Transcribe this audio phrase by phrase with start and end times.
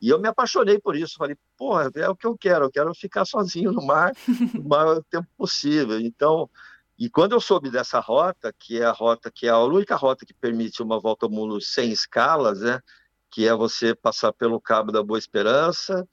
[0.00, 1.16] E eu me apaixonei por isso.
[1.16, 2.66] Falei, porra, é o que eu quero.
[2.66, 4.12] Eu quero ficar sozinho no mar
[4.54, 5.98] o maior tempo possível.
[6.00, 6.48] Então,
[6.98, 10.26] e quando eu soube dessa rota, que é a rota que é a única rota
[10.26, 12.80] que permite uma volta ao mundo sem escalas, né?
[13.30, 16.08] Que é você passar pelo Cabo da Boa Esperança,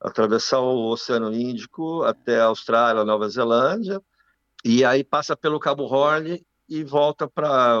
[0.00, 4.02] atravessar o Oceano Índico até a Austrália, Nova Zelândia,
[4.64, 7.78] e aí passa pelo Cabo Horn e volta para.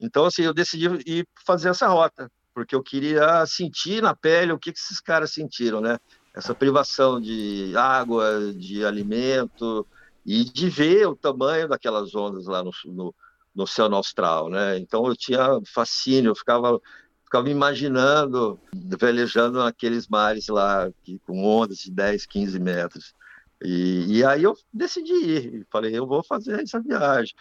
[0.00, 4.58] Então, assim, eu decidi ir fazer essa rota, porque eu queria sentir na pele o
[4.58, 5.98] que, que esses caras sentiram, né?
[6.34, 9.86] Essa privação de água, de alimento,
[10.24, 13.14] e de ver o tamanho daquelas ondas lá no, no,
[13.54, 14.78] no Oceano Austral, né?
[14.78, 16.80] Então eu tinha fascínio, eu ficava,
[17.24, 23.14] ficava imaginando, velejando naqueles mares lá, que, com ondas de 10, 15 metros.
[23.62, 27.34] E, e aí eu decidi ir, falei, eu vou fazer essa viagem.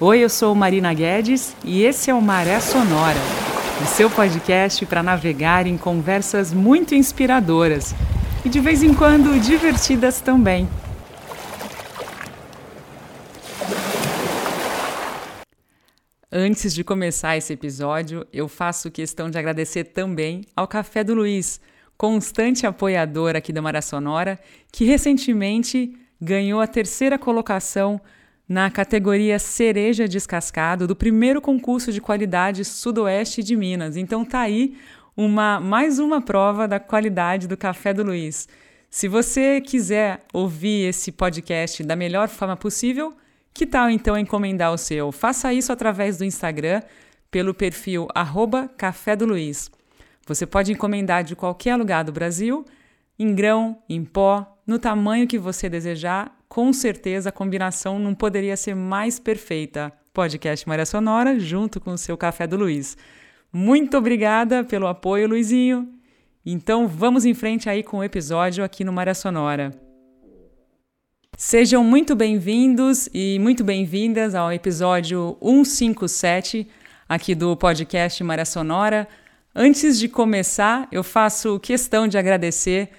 [0.00, 3.18] Oi, eu sou Marina Guedes e esse é o Maré Sonora
[3.82, 7.94] o seu podcast para navegar em conversas muito inspiradoras
[8.44, 10.68] e de vez em quando divertidas também.
[16.30, 21.58] Antes de começar esse episódio, eu faço questão de agradecer também ao Café do Luiz,
[21.96, 24.38] constante apoiador aqui da Maré Sonora,
[24.70, 28.00] que recentemente ganhou a terceira colocação
[28.50, 33.96] na categoria Cereja Descascado do primeiro concurso de qualidade Sudoeste de Minas.
[33.96, 34.76] Então tá aí
[35.16, 38.48] uma mais uma prova da qualidade do café do Luiz.
[38.90, 43.14] Se você quiser ouvir esse podcast da melhor forma possível,
[43.54, 45.12] que tal então encomendar o seu?
[45.12, 46.82] Faça isso através do Instagram
[47.30, 49.70] pelo perfil arroba Café do Luiz.
[50.26, 52.64] Você pode encomendar de qualquer lugar do Brasil,
[53.16, 58.56] em grão, em pó, no tamanho que você desejar com certeza a combinação não poderia
[58.56, 59.92] ser mais perfeita.
[60.12, 62.96] Podcast Maria Sonora junto com o seu Café do Luiz.
[63.52, 65.88] Muito obrigada pelo apoio, Luizinho.
[66.44, 69.70] Então vamos em frente aí com o episódio aqui no Maria Sonora.
[71.38, 76.66] Sejam muito bem-vindos e muito bem-vindas ao episódio 157
[77.08, 79.06] aqui do podcast Maria Sonora.
[79.54, 82.90] Antes de começar, eu faço questão de agradecer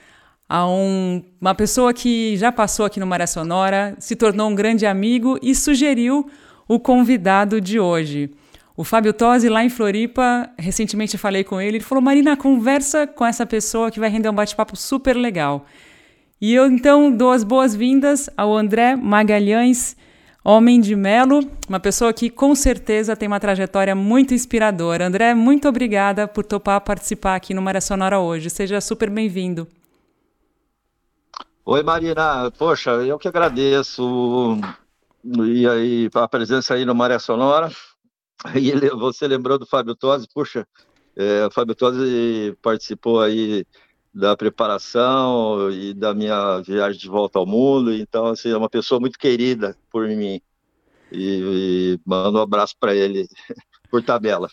[0.52, 4.86] a um, uma pessoa que já passou aqui no Maré Sonora, se tornou um grande
[4.86, 6.30] amigo e sugeriu
[6.68, 8.32] o convidado de hoje.
[8.76, 13.26] O Fábio Tosi, lá em Floripa, recentemente falei com ele, ele falou: Marina, conversa com
[13.26, 15.66] essa pessoa que vai render um bate-papo super legal.
[16.42, 19.96] E eu então dou as boas-vindas ao André Magalhães,
[20.44, 25.08] homem de Melo, uma pessoa que com certeza tem uma trajetória muito inspiradora.
[25.08, 28.50] André, muito obrigada por topar participar aqui no Maré Sonora hoje.
[28.50, 29.66] Seja super bem-vindo.
[31.64, 32.50] Oi, Marina.
[32.52, 34.58] Poxa, eu que agradeço
[35.24, 37.72] e aí a presença aí no Maré Sonora.
[38.56, 40.28] E você lembrou do Fábio Tosi?
[40.34, 40.68] Puxa,
[41.16, 43.64] é, o Fábio Tosi participou aí
[44.12, 47.94] da preparação e da minha viagem de volta ao mundo.
[47.94, 50.42] Então, assim, é uma pessoa muito querida por mim.
[51.12, 53.28] E, e mando um abraço para ele
[53.92, 54.50] por tabela.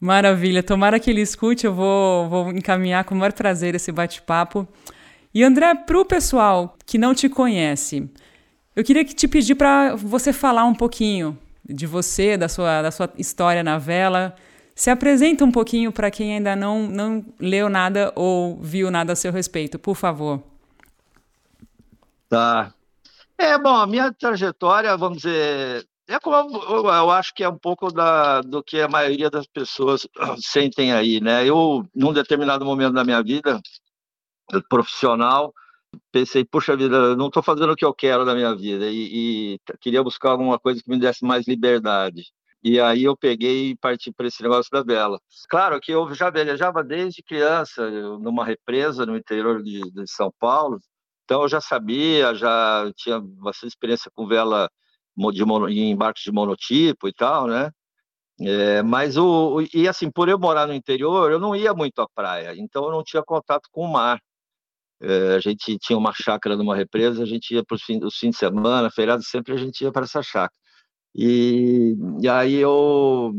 [0.00, 0.62] Maravilha.
[0.62, 1.66] Tomara que ele escute.
[1.66, 4.68] Eu vou, vou encaminhar com o maior prazer esse bate-papo.
[5.36, 8.10] E André, para o pessoal que não te conhece,
[8.74, 13.12] eu queria te pedir para você falar um pouquinho de você, da sua, da sua
[13.18, 14.34] história na vela.
[14.74, 19.16] Se apresenta um pouquinho para quem ainda não, não leu nada ou viu nada a
[19.16, 20.42] seu respeito, por favor.
[22.30, 22.72] Tá.
[23.36, 26.56] É, bom, a minha trajetória, vamos dizer, é como
[26.88, 30.08] eu acho que é um pouco da, do que a maioria das pessoas
[30.40, 31.44] sentem aí, né?
[31.46, 33.60] Eu, num determinado momento da minha vida,
[34.68, 35.52] profissional,
[36.12, 39.60] pensei, puxa vida, não estou fazendo o que eu quero da minha vida e, e,
[39.80, 42.24] queria buscar alguma coisa que me desse mais liberdade.
[42.62, 45.20] E aí eu peguei e parti para esse negócio da vela.
[45.48, 50.80] Claro que eu já velejava desde criança, numa represa no interior de, de São Paulo,
[51.24, 54.70] então eu já sabia, já tinha bastante experiência com vela
[55.32, 57.70] de mono, em embarques de monotipo e tal, né?
[58.40, 62.08] É, mas o e assim por eu morar no interior eu não ia muito à
[62.14, 64.20] praia então eu não tinha contato com o mar
[65.00, 68.90] a gente tinha uma chácara numa represa, a gente ia para os fins de semana,
[68.90, 70.52] feriado, sempre a gente ia para essa chácara.
[71.14, 73.32] E, e aí eu,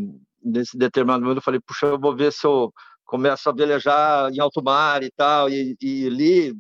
[0.44, 2.74] nesse determinado momento, eu falei, puxa, eu vou ver se eu
[3.06, 6.54] começo a velejar em alto mar e tal, e, e li,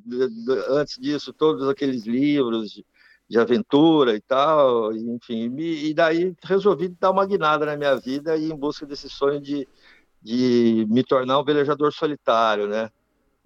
[0.69, 2.85] antes disso, todos aqueles livros de,
[3.29, 8.38] de aventura e tal, enfim, e, e daí resolvi dar uma guinada na minha vida
[8.38, 9.67] e em busca desse sonho de,
[10.21, 12.89] de me tornar um velejador solitário, né?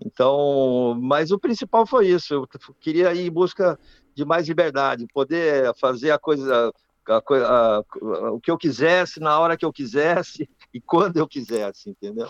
[0.03, 2.33] Então, mas o principal foi isso.
[2.33, 2.49] Eu
[2.79, 3.77] queria ir em busca
[4.15, 6.73] de mais liberdade, poder fazer a coisa,
[7.07, 11.89] a, a, o que eu quisesse, na hora que eu quisesse e quando eu quisesse,
[11.89, 12.29] entendeu?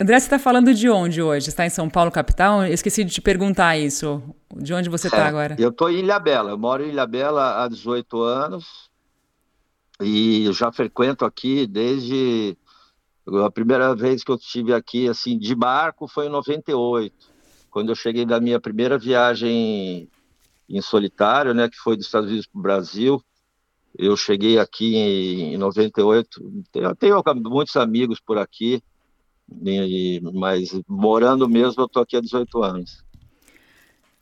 [0.00, 1.48] André, você está falando de onde hoje?
[1.48, 2.64] Está em São Paulo, capital?
[2.64, 4.22] Eu esqueci de te perguntar isso.
[4.56, 5.56] De onde você está é, agora?
[5.58, 6.50] Eu estou em Ilha Bela.
[6.50, 8.90] Eu moro em Ilha Bela há 18 anos
[10.00, 12.56] e eu já frequento aqui desde
[13.26, 17.14] a primeira vez que eu estive aqui assim de barco foi em 98,
[17.70, 20.08] quando eu cheguei da minha primeira viagem
[20.68, 23.22] em solitário, né, que foi dos Estados Unidos para o Brasil.
[23.96, 26.64] Eu cheguei aqui em, 98.
[26.74, 28.82] Eu tenho muitos amigos por aqui,
[30.32, 33.04] mas morando mesmo, eu estou aqui há 18 anos.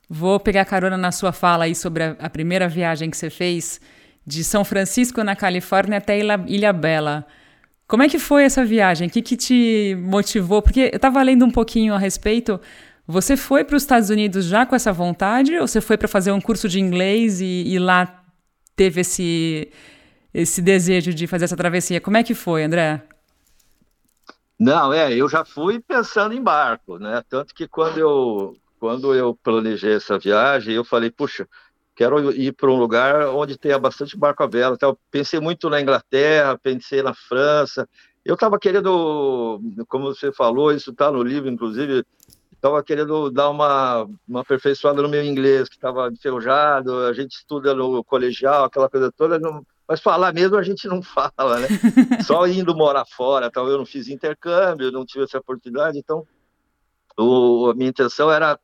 [0.08, 3.80] Vou pegar carona na sua fala aí sobre a, a primeira viagem que você fez
[4.26, 7.26] de São Francisco, na Califórnia, até Ilha, Ilha Bela.
[7.90, 9.08] Como é que foi essa viagem?
[9.08, 10.62] O que, que te motivou?
[10.62, 12.60] Porque eu estava lendo um pouquinho a respeito.
[13.04, 15.58] Você foi para os Estados Unidos já com essa vontade?
[15.58, 18.22] Ou você foi para fazer um curso de inglês e, e, lá
[18.76, 19.72] teve esse,
[20.32, 22.00] esse desejo de fazer essa travessia?
[22.00, 23.02] Como é que foi, André?
[24.56, 27.24] Não, é, eu já fui pensando em barco, né?
[27.28, 31.44] Tanto que quando eu, quando eu planejei essa viagem, eu falei, puxa,
[32.00, 34.74] quero ir para um lugar onde tenha bastante barco à vela.
[34.74, 37.86] Então, pensei muito na Inglaterra, pensei na França.
[38.24, 42.02] Eu estava querendo, como você falou, isso está no livro, inclusive,
[42.54, 47.74] estava querendo dar uma, uma aperfeiçoada no meu inglês, que estava enferrujado, a gente estuda
[47.74, 51.68] no colegial, aquela coisa toda, não, mas falar mesmo a gente não fala, né?
[52.26, 56.26] Só indo morar fora, então eu não fiz intercâmbio, não tive essa oportunidade, então
[57.20, 58.58] o, a minha intenção era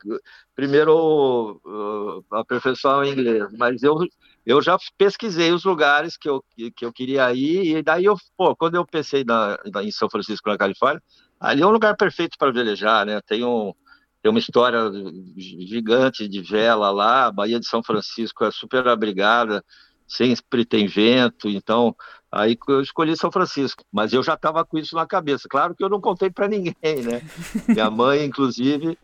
[0.54, 3.98] primeiro uh, aperfeiçoar o inglês, mas eu,
[4.44, 6.42] eu já pesquisei os lugares que eu,
[6.74, 10.08] que, eu queria ir, e daí eu, pô, quando eu pensei na, na, em São
[10.08, 11.02] Francisco, na Califórnia,
[11.38, 13.20] ali é um lugar perfeito para velejar, né?
[13.26, 13.74] Tem, um,
[14.22, 14.90] tem uma história
[15.36, 19.62] gigante de vela lá, a Baía de São Francisco é super abrigada,
[20.08, 21.94] sempre tem vento, então
[22.36, 25.48] aí eu escolhi São Francisco, mas eu já estava com isso na cabeça.
[25.48, 27.22] Claro que eu não contei para ninguém, né?
[27.68, 28.98] Minha mãe, inclusive,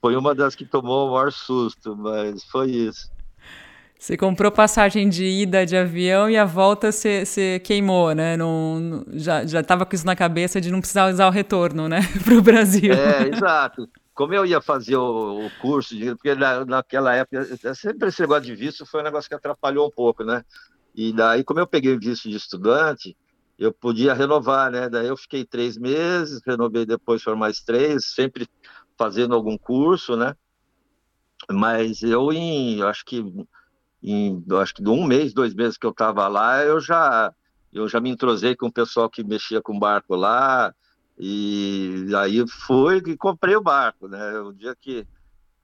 [0.00, 3.10] foi uma das que tomou o maior susto, mas foi isso.
[3.98, 8.36] Você comprou passagem de ida de avião e a volta você, você queimou, né?
[8.36, 12.00] Não, não, já estava com isso na cabeça de não precisar usar o retorno, né?
[12.24, 12.92] Para o Brasil.
[12.92, 13.88] É, exato
[14.18, 18.42] como eu ia fazer o, o curso, de, porque na, naquela época, sempre esse negócio
[18.42, 20.42] de visto foi um negócio que atrapalhou um pouco, né?
[20.98, 23.16] E daí, como eu peguei visto de estudante,
[23.56, 24.88] eu podia renovar, né?
[24.88, 28.48] Daí eu fiquei três meses, renovei depois por mais três, sempre
[28.98, 30.34] fazendo algum curso, né?
[31.48, 33.24] Mas eu, em, acho que
[34.02, 37.32] em, acho que de um mês, dois meses que eu estava lá, eu já,
[37.72, 40.74] eu já me entrosei com o pessoal que mexia com barco lá,
[41.16, 44.40] e aí fui e comprei o barco, né?
[44.40, 45.06] Um dia que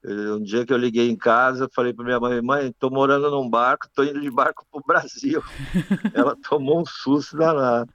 [0.04, 3.48] um dia que eu liguei em casa, falei para minha mãe, mãe, tô morando num
[3.48, 5.42] barco, tô indo de barco pro Brasil.
[6.14, 7.90] Ela tomou um susto danado.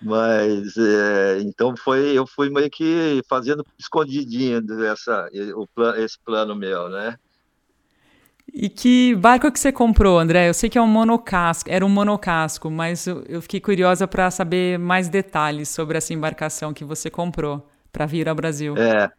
[0.00, 5.66] Mas é, então foi, eu fui meio que fazendo escondidinho essa, o,
[5.96, 7.16] esse plano meu, né?
[8.52, 10.48] E que barco que você comprou, André?
[10.48, 14.78] Eu sei que é um monocasco, era um monocasco, mas eu fiquei curiosa para saber
[14.78, 18.76] mais detalhes sobre essa embarcação que você comprou para vir ao Brasil.
[18.76, 19.10] É.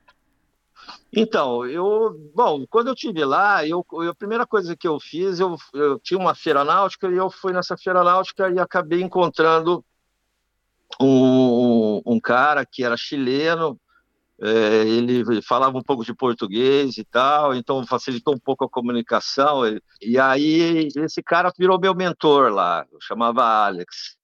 [1.12, 5.40] Então, eu, bom, quando eu tive lá, eu, eu a primeira coisa que eu fiz,
[5.40, 9.86] eu, eu tinha uma feira náutica e eu fui nessa feira náutica e acabei encontrando
[11.00, 13.80] um, um cara que era chileno,
[14.42, 19.62] é, ele falava um pouco de português e tal, então facilitou um pouco a comunicação.
[20.02, 24.18] E aí esse cara virou meu mentor lá, eu chamava Alex.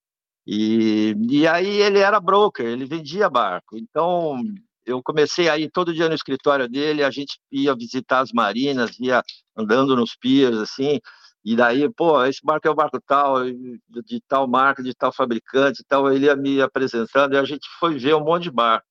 [0.45, 3.77] E, e aí ele era broker, ele vendia barco.
[3.77, 4.41] Então
[4.89, 8.99] eu comecei a ir todo dia no escritório dele, a gente ia visitar as marinas,
[8.99, 9.23] ia
[9.55, 10.99] andando nos piers, assim,
[11.43, 15.83] e daí, pô, esse barco é o barco tal, de tal marca, de tal fabricante,
[15.87, 18.85] tal, ele ia me apresentando, e a gente foi ver um monte de barco.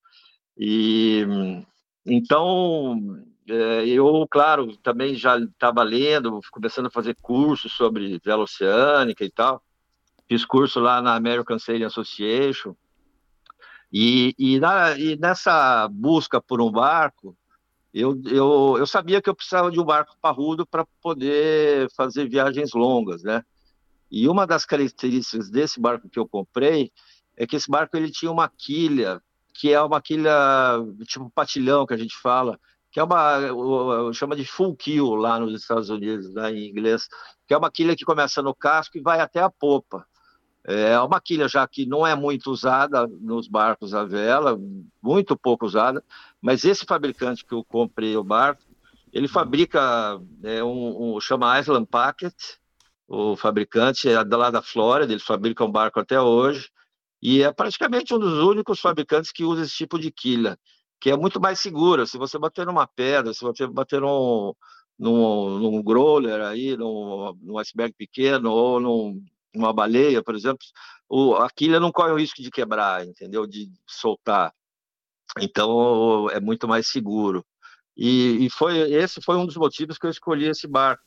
[0.57, 1.27] E
[2.07, 2.97] então
[3.49, 9.31] é, eu, claro, também já estava lendo, começando a fazer cursos sobre vela oceânica e
[9.31, 9.63] tal.
[10.29, 12.75] Fiz curso lá na American Sailing Association.
[13.93, 17.37] E, e, na, e nessa busca por um barco,
[17.93, 22.73] eu, eu, eu sabia que eu precisava de um barco parrudo para poder fazer viagens
[22.75, 23.43] longas, né?
[24.11, 26.91] E uma das características desse barco que eu comprei
[27.37, 29.23] é que esse barco ele tinha uma quilha
[29.59, 30.33] que é uma quilha
[31.05, 32.61] tipo patilhão que a gente fala,
[32.93, 37.09] que é uma chama de full kill lá nos Estados Unidos, né, em inglês,
[37.45, 40.07] que é uma quilha que começa no casco e vai até a popa.
[40.65, 44.59] É uma quilha já que não é muito usada nos barcos à vela,
[45.03, 46.05] muito pouco usada,
[46.43, 48.63] mas esse fabricante que eu comprei o barco,
[49.13, 52.35] ele fabrica é, um, um chama Island Packet,
[53.07, 56.71] o fabricante é lá da Flórida, eles fabricam barco até hoje,
[57.23, 60.59] e é praticamente um dos únicos fabricantes que usa esse tipo de quilha,
[61.01, 62.07] que é muito mais segura.
[62.07, 64.55] Se você bater numa pedra, se você bater num,
[64.99, 69.25] num, num growler aí, num, num iceberg pequeno, ou num,
[69.55, 70.65] numa baleia, por exemplo,
[71.09, 73.47] o, a quilha não corre o risco de quebrar, entendeu?
[73.47, 74.53] De soltar.
[75.41, 77.45] Então é muito mais seguro.
[77.97, 81.03] E, e foi esse foi um dos motivos que eu escolhi esse barco.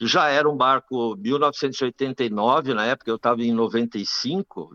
[0.00, 4.74] Já era um barco 1989, na época eu estava em 95,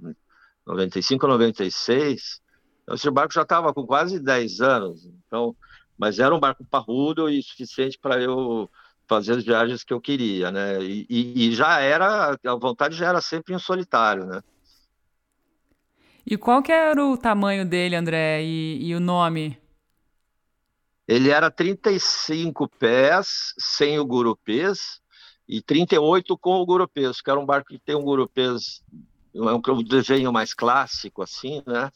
[0.65, 2.41] 95 96.
[2.83, 5.05] Então, esse barco já estava com quase 10 anos.
[5.25, 5.55] Então,
[5.97, 8.69] mas era um barco parrudo e suficiente para eu
[9.07, 10.81] fazer as viagens que eu queria, né?
[10.81, 14.41] E, e, e, já era, a vontade já era sempre em solitário, né?
[16.25, 19.59] E qual que era o tamanho dele, André, e, e o nome?
[21.07, 24.99] Ele era 35 pés sem o gurupês
[25.47, 28.83] e 38 com o gurupês, que era um barco que tem um gurupês,
[29.35, 31.91] é um desenho mais clássico, assim, né?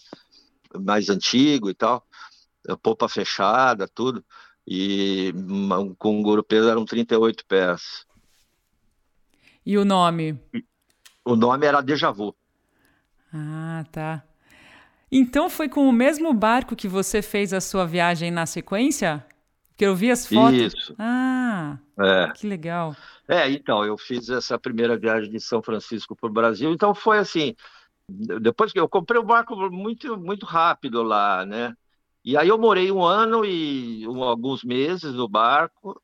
[0.79, 2.05] Mais antigo e tal,
[2.83, 4.23] popa fechada, tudo
[4.71, 5.33] e
[5.97, 8.05] com o gurupês eram 38 pés.
[9.65, 10.39] E o nome?
[11.25, 12.35] O nome era Deja Vu.
[13.33, 14.23] Ah, tá.
[15.11, 19.25] Então foi com o mesmo barco que você fez a sua viagem na sequência?
[19.75, 20.73] Que eu vi as fotos.
[20.73, 20.95] Isso.
[20.99, 22.31] Ah, é.
[22.33, 22.95] que legal.
[23.27, 27.17] É, então, eu fiz essa primeira viagem de São Francisco para o Brasil, então foi
[27.17, 27.55] assim,
[28.07, 31.73] depois que eu comprei o barco muito, muito rápido lá, né?
[32.23, 36.01] E aí eu morei um ano e um, alguns meses no barco,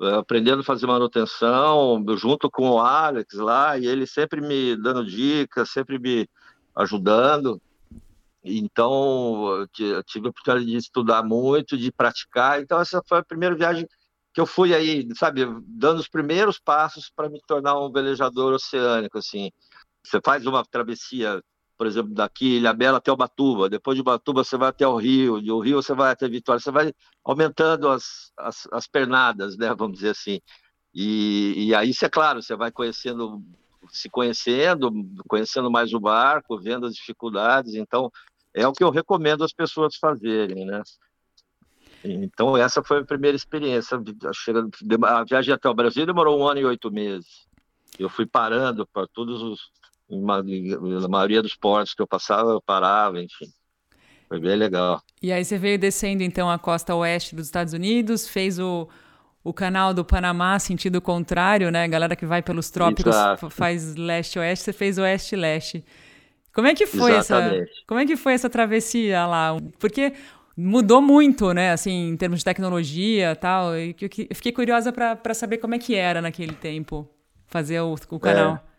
[0.00, 5.04] eh, aprendendo a fazer manutenção, junto com o Alex lá, e ele sempre me dando
[5.04, 6.28] dicas, sempre me
[6.74, 7.60] ajudando.
[8.42, 12.62] Então, eu tive a oportunidade de estudar muito, de praticar.
[12.62, 13.86] Então, essa foi a primeira viagem
[14.32, 19.18] que eu fui aí, sabe, dando os primeiros passos para me tornar um velejador oceânico,
[19.18, 19.50] assim.
[20.04, 21.42] Você faz uma travessia
[21.80, 25.50] por exemplo, daqui Ilhabela até Ubatuba, depois de Ubatuba você vai até o Rio, de
[25.50, 26.92] o Rio você vai até Vitória, você vai
[27.24, 30.42] aumentando as, as, as pernadas, né, vamos dizer assim.
[30.92, 33.42] E, e aí, é claro, você vai conhecendo,
[33.88, 34.92] se conhecendo,
[35.26, 38.10] conhecendo mais o barco, vendo as dificuldades, então
[38.52, 40.82] é o que eu recomendo as pessoas fazerem, né.
[42.04, 43.98] Então, essa foi a primeira experiência.
[45.06, 47.48] A viagem até o Brasil demorou um ano e oito meses.
[47.98, 49.79] Eu fui parando para todos os
[50.10, 53.46] na maioria dos portos que eu passava, eu parava, enfim.
[54.28, 55.02] Foi bem legal.
[55.20, 58.88] E aí você veio descendo então a costa oeste dos Estados Unidos, fez o,
[59.42, 61.88] o canal do Panamá sentido contrário, né?
[61.88, 63.50] Galera que vai pelos trópicos Exato.
[63.50, 65.84] faz leste-oeste, você fez oeste-leste.
[66.52, 67.62] Como é que foi Exatamente.
[67.62, 67.86] essa?
[67.86, 69.56] Como é que foi essa travessia lá?
[69.78, 70.12] Porque
[70.56, 71.72] mudou muito, né?
[71.72, 73.76] Assim, em termos de tecnologia, tal.
[73.76, 77.08] E eu fiquei curiosa para saber como é que era naquele tempo
[77.46, 78.56] fazer o, o canal.
[78.64, 78.69] É.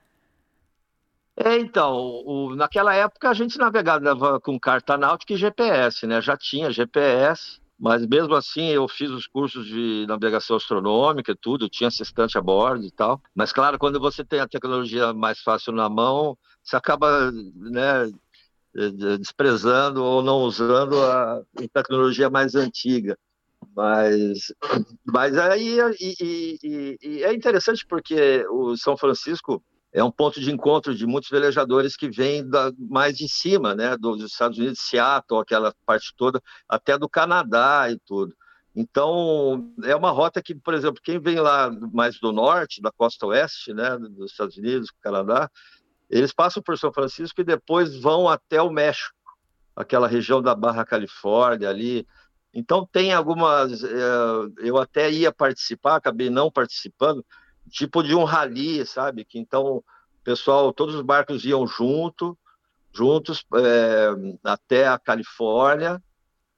[1.43, 6.21] É, então, o, naquela época a gente navegava com carta náutica e GPS, né?
[6.21, 11.67] Já tinha GPS, mas mesmo assim eu fiz os cursos de navegação astronômica e tudo,
[11.67, 13.19] tinha assistente a bordo e tal.
[13.33, 18.11] Mas claro, quando você tem a tecnologia mais fácil na mão, você acaba, né,
[19.19, 21.41] desprezando ou não usando a
[21.73, 23.17] tecnologia mais antiga.
[23.75, 24.53] Mas,
[25.05, 30.51] mas aí e, e, e é interessante porque o São Francisco é um ponto de
[30.51, 35.41] encontro de muitos velejadores que vêm da, mais de cima, né, dos Estados Unidos, Seattle,
[35.41, 38.33] aquela parte toda, até do Canadá e tudo.
[38.73, 43.27] Então, é uma rota que, por exemplo, quem vem lá mais do norte, da costa
[43.27, 45.49] oeste, né, dos Estados Unidos, Canadá,
[46.09, 49.15] eles passam por São Francisco e depois vão até o México,
[49.75, 52.07] aquela região da Barra Califórnia ali.
[52.53, 53.81] Então, tem algumas.
[53.81, 57.25] Eh, eu até ia participar, acabei não participando,
[57.69, 59.25] tipo de um rally, sabe?
[59.25, 59.83] Que então
[60.23, 62.37] pessoal, todos os barcos iam junto,
[62.93, 64.09] juntos é,
[64.43, 66.01] até a Califórnia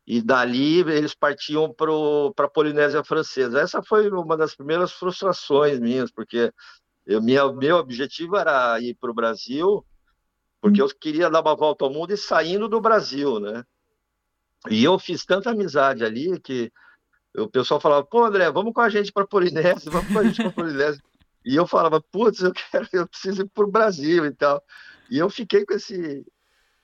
[0.05, 3.59] e dali eles partiam para a Polinésia Francesa.
[3.59, 6.51] Essa foi uma das primeiras frustrações minhas, porque
[7.05, 9.85] eu, minha, meu objetivo era ir para o Brasil,
[10.61, 13.63] porque eu queria dar uma volta ao mundo e saindo do Brasil, né?
[14.69, 16.71] E eu fiz tanta amizade ali que
[17.35, 20.41] o pessoal falava, pô, André, vamos com a gente para Polinésia, vamos com a gente
[20.41, 21.01] para Polinésia.
[21.45, 24.63] E eu falava, putz, eu quero, eu preciso ir para o Brasil e tal.
[25.09, 26.25] E eu fiquei com esse,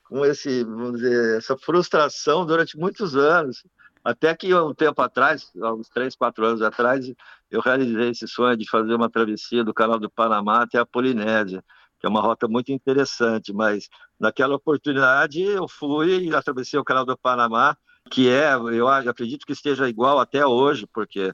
[0.04, 3.64] com esse, vamos dizer, essa frustração durante muitos anos.
[4.02, 7.10] Até que um tempo atrás, uns três, quatro anos atrás,
[7.50, 11.62] eu realizei esse sonho de fazer uma travessia do Canal do Panamá até a Polinésia,
[11.98, 13.52] que é uma rota muito interessante.
[13.52, 13.88] Mas
[14.18, 17.76] naquela oportunidade eu fui e atravessei o Canal do Panamá
[18.08, 21.32] que é, eu acredito que esteja igual até hoje, porque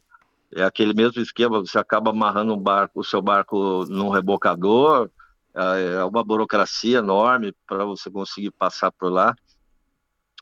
[0.54, 5.11] é aquele mesmo esquema, você acaba amarrando um barco, o seu barco num rebocador,
[5.54, 9.35] é, é uma burocracia enorme para você conseguir passar por lá,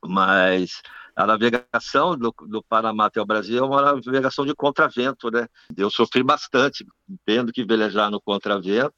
[0.03, 0.83] mas
[1.17, 5.47] a navegação do, do Panamá até o Brasil é uma navegação de contravento, né?
[5.77, 6.85] Eu sofri bastante
[7.25, 8.95] tendo que velejar no contravento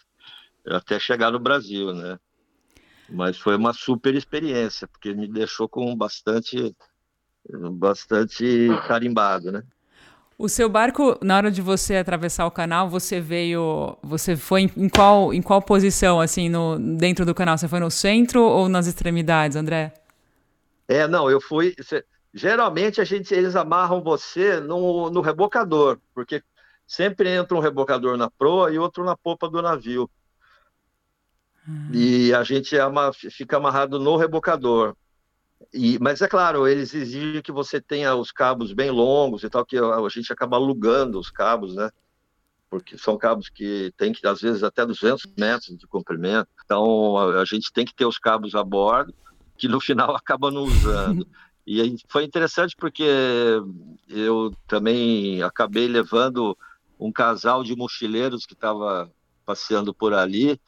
[0.67, 2.19] até chegar no Brasil, né?
[3.09, 6.75] Mas foi uma super experiência, porque me deixou com bastante,
[7.73, 9.63] bastante carimbado, né?
[10.39, 14.89] O seu barco, na hora de você atravessar o canal, você veio, você foi em,
[14.89, 17.57] qual, em qual posição, assim, no, dentro do canal?
[17.57, 19.95] Você foi no centro ou nas extremidades, André?
[20.87, 21.75] É, não, eu fui.
[22.35, 26.43] Geralmente a gente, eles amarram você no, no rebocador, porque
[26.87, 30.09] sempre entra um rebocador na proa e outro na popa do navio.
[31.67, 31.89] Hum.
[31.95, 34.95] E a gente ama, fica amarrado no rebocador.
[35.73, 39.65] E, mas é claro, eles exigem que você tenha os cabos bem longos e tal,
[39.65, 41.91] que a, gente acaba alugando os cabos, né?
[42.69, 46.49] Porque são cabos que tem que, às vezes, até 200 metros de comprimento.
[46.65, 49.15] Então, a, a gente tem que ter os cabos a bordo,
[49.57, 51.27] que no final acaba não usando.
[51.67, 53.07] e aí foi interessante porque
[54.09, 56.57] eu também acabei levando
[56.99, 59.11] um casal de mochileiros que estava
[59.45, 60.61] passeando por ali,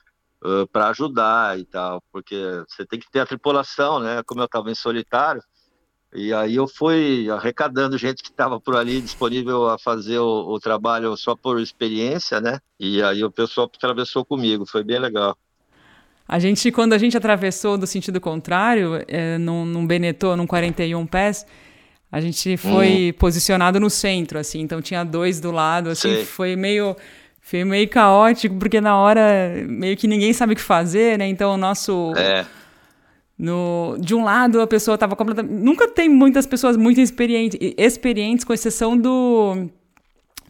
[0.43, 2.37] uh, para ajudar e tal, porque
[2.69, 4.23] você tem que ter a tripulação, né?
[4.25, 5.43] Como eu estava em solitário,
[6.15, 10.59] e aí eu fui arrecadando gente que estava por ali disponível a fazer o, o,
[10.59, 12.61] trabalho só por experiência, né?
[12.81, 15.37] E aí o pessoal atravessou comigo, foi bem legal.
[16.27, 21.07] A gente, quando a gente atravessou do sentido contrário, é, num, num Benetton, num 41
[21.07, 21.47] pés,
[22.11, 23.19] a gente foi hum.
[23.19, 26.25] posicionado no centro, assim, então tinha dois do lado, assim, Sei.
[26.25, 26.97] foi meio
[27.49, 29.23] foi meio caótico, porque na hora
[29.67, 31.27] meio que ninguém sabe o que fazer, né?
[31.27, 32.13] Então o nosso.
[32.15, 32.45] É.
[33.39, 35.55] No, de um lado, a pessoa estava completamente.
[35.55, 39.67] Nunca tem muitas pessoas muito experientes, experientes com exceção do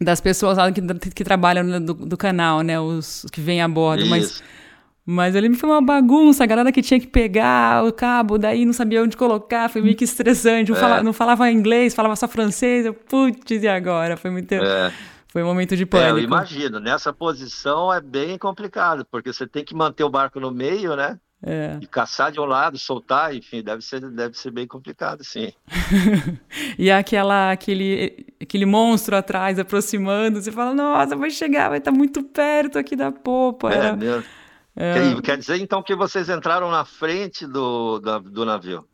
[0.01, 2.77] das pessoas lá que, que trabalham do, do, canal, né?
[2.77, 4.03] Os que vêm a bordo.
[4.03, 4.09] Isso.
[4.09, 4.43] Mas,
[5.05, 8.73] mas ali foi uma bagunça, a galera que tinha que pegar o cabo, daí não
[8.73, 10.73] sabia onde colocar, foi meio que estressante.
[10.73, 10.75] É.
[10.75, 12.85] Falava, não falava inglês, falava só francês.
[13.07, 14.17] Putz, e agora?
[14.17, 14.53] Foi muito.
[14.53, 14.91] É.
[15.31, 16.17] Foi um momento de pânico.
[16.17, 20.39] É, eu imagino, nessa posição é bem complicado, porque você tem que manter o barco
[20.39, 21.19] no meio, né?
[21.41, 21.77] É.
[21.79, 25.53] E caçar de um lado, soltar, enfim, deve ser, deve ser bem complicado, sim.
[26.77, 32.23] e aquela, aquele, aquele monstro atrás aproximando, você fala, nossa, vai chegar, vai estar muito
[32.23, 33.71] perto aqui da popa.
[33.71, 34.25] É, mesmo.
[34.75, 34.93] É...
[34.93, 38.85] Quer, quer, dizer então que vocês entraram na frente do, da, do navio?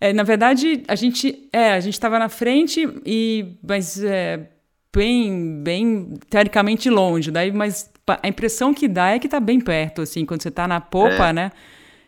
[0.00, 4.50] É, na verdade, a gente é, a gente estava na frente e mas é,
[4.94, 7.90] bem, bem teoricamente longe, daí, mas
[8.22, 11.28] a impressão que dá é que está bem perto, assim, quando você está na popa,
[11.28, 11.32] é.
[11.32, 11.52] né?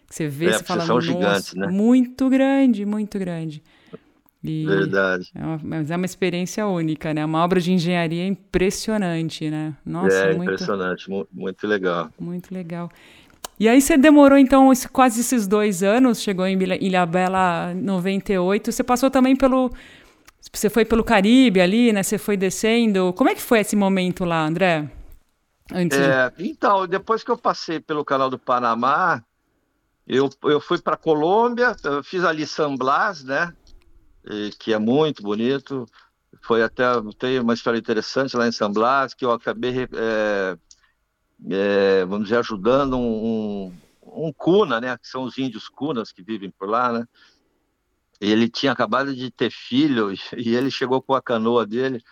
[0.09, 1.67] Você vê, é, você fala, nossa, gigantes, né?
[1.67, 3.63] muito grande, muito grande.
[4.43, 5.33] E Verdade.
[5.35, 7.25] É uma, mas é uma experiência única, né?
[7.25, 9.75] Uma obra de engenharia impressionante, né?
[9.85, 12.11] Nossa, é muito, impressionante, muito legal.
[12.21, 12.89] Muito legal.
[13.59, 19.11] E aí você demorou, então, quase esses dois anos, chegou em Ilhabela 98, você passou
[19.11, 19.73] também pelo
[20.53, 22.03] você foi pelo Caribe ali, né?
[22.03, 23.13] Você foi descendo.
[23.13, 24.91] Como é que foi esse momento lá, André?
[25.73, 29.23] Antes é, então, depois que eu passei pelo canal do Panamá,
[30.07, 33.53] eu, eu fui para Colômbia, fiz ali San Blas, né?
[34.25, 35.87] E, que é muito bonito.
[36.43, 36.85] Foi até
[37.19, 40.57] tem uma história interessante lá em San Blas que eu acabei, é,
[41.51, 43.73] é, vamos dizer, ajudando um,
[44.03, 44.97] um, um cuna, né?
[44.97, 47.07] Que são os índios cunas que vivem por lá, né?
[48.21, 52.03] Ele tinha acabado de ter filho e ele chegou com a canoa dele,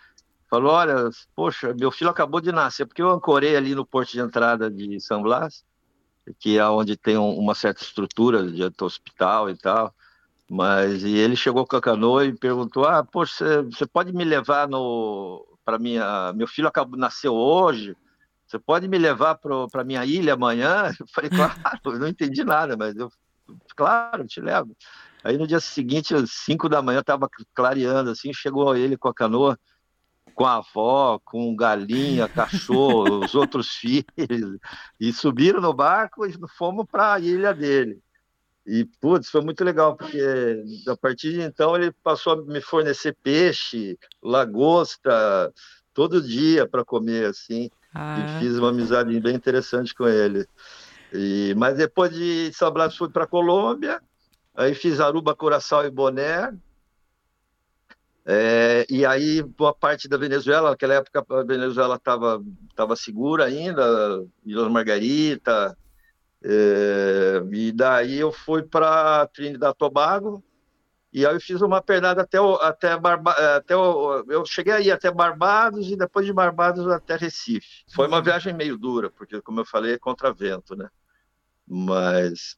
[0.49, 4.19] falou: Olha, poxa, meu filho acabou de nascer, porque eu ancorei ali no porto de
[4.19, 5.63] entrada de São Blas,
[6.39, 9.93] que é onde tem um, uma certa estrutura de hospital e tal.
[10.49, 14.67] Mas e ele chegou com a canoa e perguntou: Ah, poxa, você pode me levar
[14.67, 17.95] no para minha meu filho acabou nasceu hoje?
[18.47, 20.91] Você pode me levar para minha ilha amanhã?
[20.99, 23.09] Eu falei, claro, eu não entendi nada, mas eu,
[23.75, 24.75] claro, te levo.
[25.25, 29.13] Aí no dia seguinte, às 5 da manhã, estava clareando, assim, chegou ele com a
[29.13, 29.57] canoa,
[30.35, 34.59] com a avó, com galinha, cachorro, os outros filhos,
[34.99, 37.99] e subiram no barco e fomos para a ilha dele.
[38.67, 43.17] E, putz, foi muito legal, porque a partir de então ele passou a me fornecer
[43.23, 45.51] peixe, lagosta,
[45.91, 47.71] todo dia para comer, assim.
[47.95, 48.19] Ah.
[48.19, 50.45] E fiz uma amizade bem interessante com ele.
[51.11, 53.99] E, mas depois de São Blas fui para Colômbia,
[54.55, 56.53] Aí fiz Aruba, Curaçao e Boné.
[58.27, 62.43] É, e aí, boa parte da Venezuela, naquela época a Venezuela estava
[62.75, 65.77] tava segura ainda, Ilha Margarita.
[66.43, 70.43] É, e daí eu fui para Trinidad Tobago
[71.11, 74.91] E aí eu fiz uma pernada até o, até, Barba, até o, eu cheguei aí
[74.91, 77.85] até Barbados e depois de Barbados até Recife.
[77.89, 80.89] Foi uma viagem meio dura, porque como eu falei, é contra vento, né?
[81.67, 82.57] Mas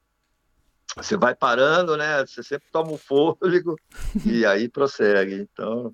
[0.96, 2.26] você vai parando, né?
[2.26, 3.76] Você sempre toma um fôlego
[4.26, 5.36] e aí prossegue.
[5.36, 5.94] Então,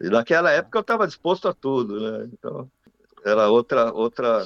[0.00, 2.28] e naquela época eu estava disposto a tudo, né?
[2.32, 2.70] Então,
[3.24, 4.44] era outra, outra,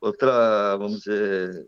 [0.00, 1.66] outra, vamos dizer,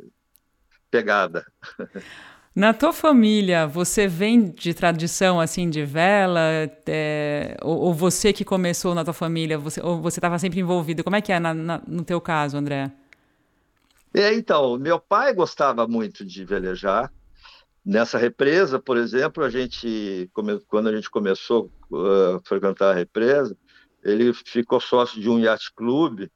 [0.90, 1.44] pegada.
[2.54, 6.40] Na tua família, você vem de tradição assim de vela?
[6.88, 11.04] É, ou, ou, você que começou na tua família, você, ou você estava sempre envolvido?
[11.04, 12.90] Como é que é na, na, no teu caso, André?
[14.18, 17.08] É, então, meu pai gostava muito de velejar.
[17.86, 20.28] Nessa represa, por exemplo, a gente,
[20.66, 23.56] quando a gente começou a frequentar a represa,
[24.02, 26.32] ele ficou sócio de um yacht clube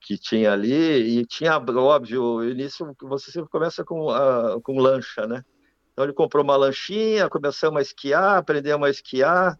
[0.00, 5.44] que tinha ali e tinha, óbvio, início você sempre começa com, uh, com lancha, né?
[5.92, 9.56] Então ele comprou uma lanchinha, começamos a esquiar, aprendemos a esquiar,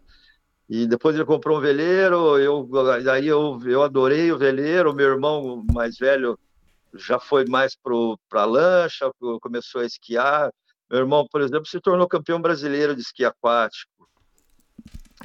[0.69, 2.69] e depois ele comprou um veleiro, eu,
[3.09, 6.37] aí eu, eu adorei o veleiro, meu irmão mais velho
[6.95, 10.51] já foi mais para a lancha, começou a esquiar.
[10.89, 13.91] Meu irmão, por exemplo, se tornou campeão brasileiro de esqui aquático.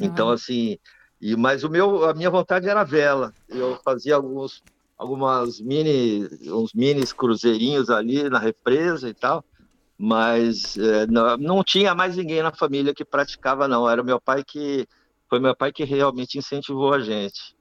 [0.00, 0.78] Então, assim,
[1.20, 3.32] e mas o meu, a minha vontade era vela.
[3.48, 4.62] Eu fazia alguns,
[4.96, 9.44] algumas mini, uns mini cruzeirinhos ali na represa e tal,
[9.98, 13.88] mas é, não, não tinha mais ninguém na família que praticava, não.
[13.88, 14.86] Era meu pai que
[15.28, 17.55] foi meu pai que realmente incentivou a gente.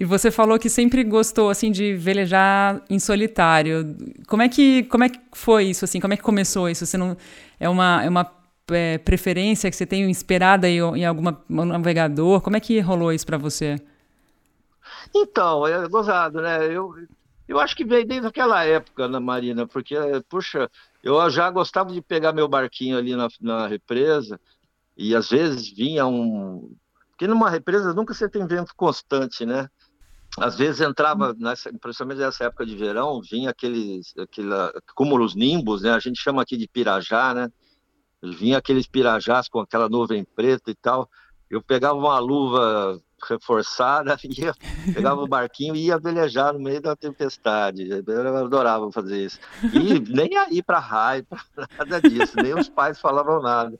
[0.00, 3.96] E você falou que sempre gostou assim de velejar em solitário.
[4.28, 5.98] Como é que como é que foi isso assim?
[5.98, 6.86] Como é que começou isso?
[6.86, 7.16] Você não
[7.58, 8.32] é uma é uma
[8.70, 12.40] é, preferência que você tem esperada em, em algum navegador?
[12.40, 13.74] Como é que rolou isso para você?
[15.12, 16.64] Então, é gozado, né?
[16.72, 16.94] Eu
[17.48, 19.96] eu acho que veio desde aquela época na Marina, porque
[20.28, 20.70] puxa,
[21.02, 24.38] eu já gostava de pegar meu barquinho ali na, na represa
[24.96, 26.70] e às vezes vinha um
[27.10, 29.68] porque numa represa nunca você tem vento constante, né?
[30.40, 34.50] Às vezes entrava, nessa, principalmente nessa época de verão, vinha aqueles, aquele
[34.94, 35.92] cúmulos nimbos, né?
[35.92, 37.48] A gente chama aqui de pirajá, né?
[38.22, 41.08] Vinha aqueles pirajás com aquela nuvem preta e tal.
[41.50, 44.54] Eu pegava uma luva reforçada, ia,
[44.92, 47.88] pegava o barquinho e ia velejar no meio da tempestade.
[47.88, 49.38] Eu adorava fazer isso.
[49.72, 51.26] E nem aí para raio,
[51.78, 53.78] nada disso, nem os pais falavam nada.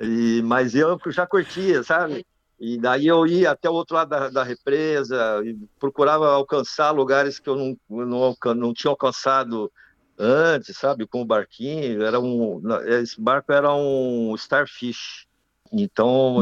[0.00, 2.24] E, mas eu já curtia, sabe?
[2.64, 7.40] E daí eu ia até o outro lado da, da represa e procurava alcançar lugares
[7.40, 9.68] que eu não, não, não tinha alcançado
[10.16, 11.04] antes, sabe?
[11.04, 12.04] Com o barquinho.
[12.04, 15.26] Era um, esse barco era um Starfish.
[15.72, 16.36] Então,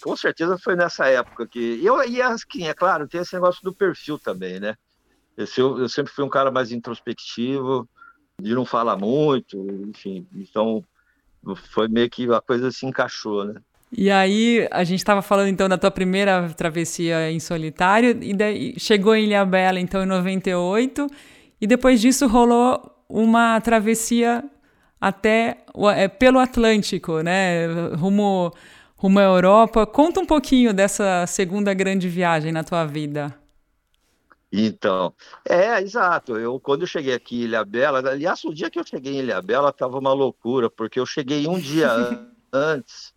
[0.00, 1.84] com certeza foi nessa época que.
[1.84, 4.76] Eu, e assim, é claro, tem esse negócio do perfil também, né?
[5.36, 7.88] Eu, eu sempre fui um cara mais introspectivo,
[8.40, 10.24] de não falar muito, enfim.
[10.36, 10.84] Então,
[11.72, 13.60] foi meio que a coisa se encaixou, né?
[13.96, 18.74] E aí, a gente estava falando então da tua primeira travessia em solitário, e daí
[18.76, 21.06] chegou em Ilha Bela então em 98,
[21.60, 24.42] e depois disso rolou uma travessia
[25.00, 25.58] até
[25.96, 27.66] é, pelo Atlântico, né?
[27.94, 28.52] Rumo,
[28.96, 29.86] rumo à Europa.
[29.86, 33.32] Conta um pouquinho dessa segunda grande viagem na tua vida.
[34.50, 35.14] Então,
[35.48, 36.36] é, exato.
[36.36, 39.18] Eu quando eu cheguei aqui em Ilha Bela, aliás, o dia que eu cheguei em
[39.18, 41.90] Ilha Bela estava uma loucura, porque eu cheguei um dia
[42.52, 43.13] antes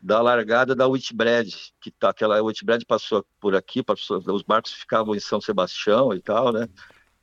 [0.00, 5.14] da largada da Whitbread, que tá, aquela Whitbread passou por aqui, passou, os barcos ficavam
[5.14, 6.68] em São Sebastião e tal, né?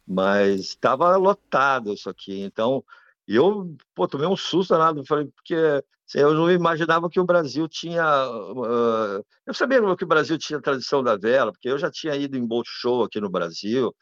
[0.06, 2.42] Mas estava lotado isso aqui.
[2.42, 2.84] Então,
[3.28, 7.68] eu pô, tomei um susto danado, falei, porque assim, eu não imaginava que o Brasil
[7.68, 8.06] tinha.
[8.30, 12.38] Uh, eu sabia que o Brasil tinha tradição da vela, porque eu já tinha ido
[12.38, 13.96] em boat show aqui no Brasil.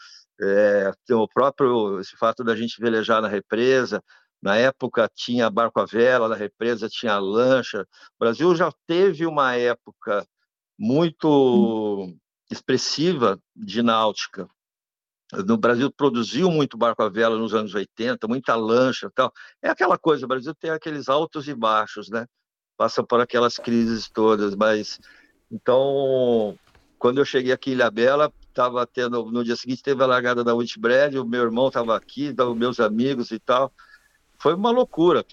[0.44, 4.04] É, o próprio esse fato da gente velejar na represa,
[4.42, 7.88] na época tinha barco à vela, na represa tinha lancha.
[8.16, 10.26] O Brasil já teve uma época
[10.78, 12.12] muito
[12.50, 14.50] expressiva de náutica.
[15.46, 19.32] No Brasil produziu muito barco à vela nos anos 80, muita lancha, tal.
[19.62, 22.26] É aquela coisa, o Brasil tem aqueles altos e baixos, né?
[22.76, 25.00] Passa por aquelas crises todas, mas
[25.52, 26.58] então,
[26.98, 30.44] quando eu cheguei aqui em Ilha Bela, estava tendo no dia seguinte teve a largada
[30.44, 33.72] da Whitbread, o meu irmão estava aqui, os meus amigos e tal
[34.42, 35.24] foi uma loucura,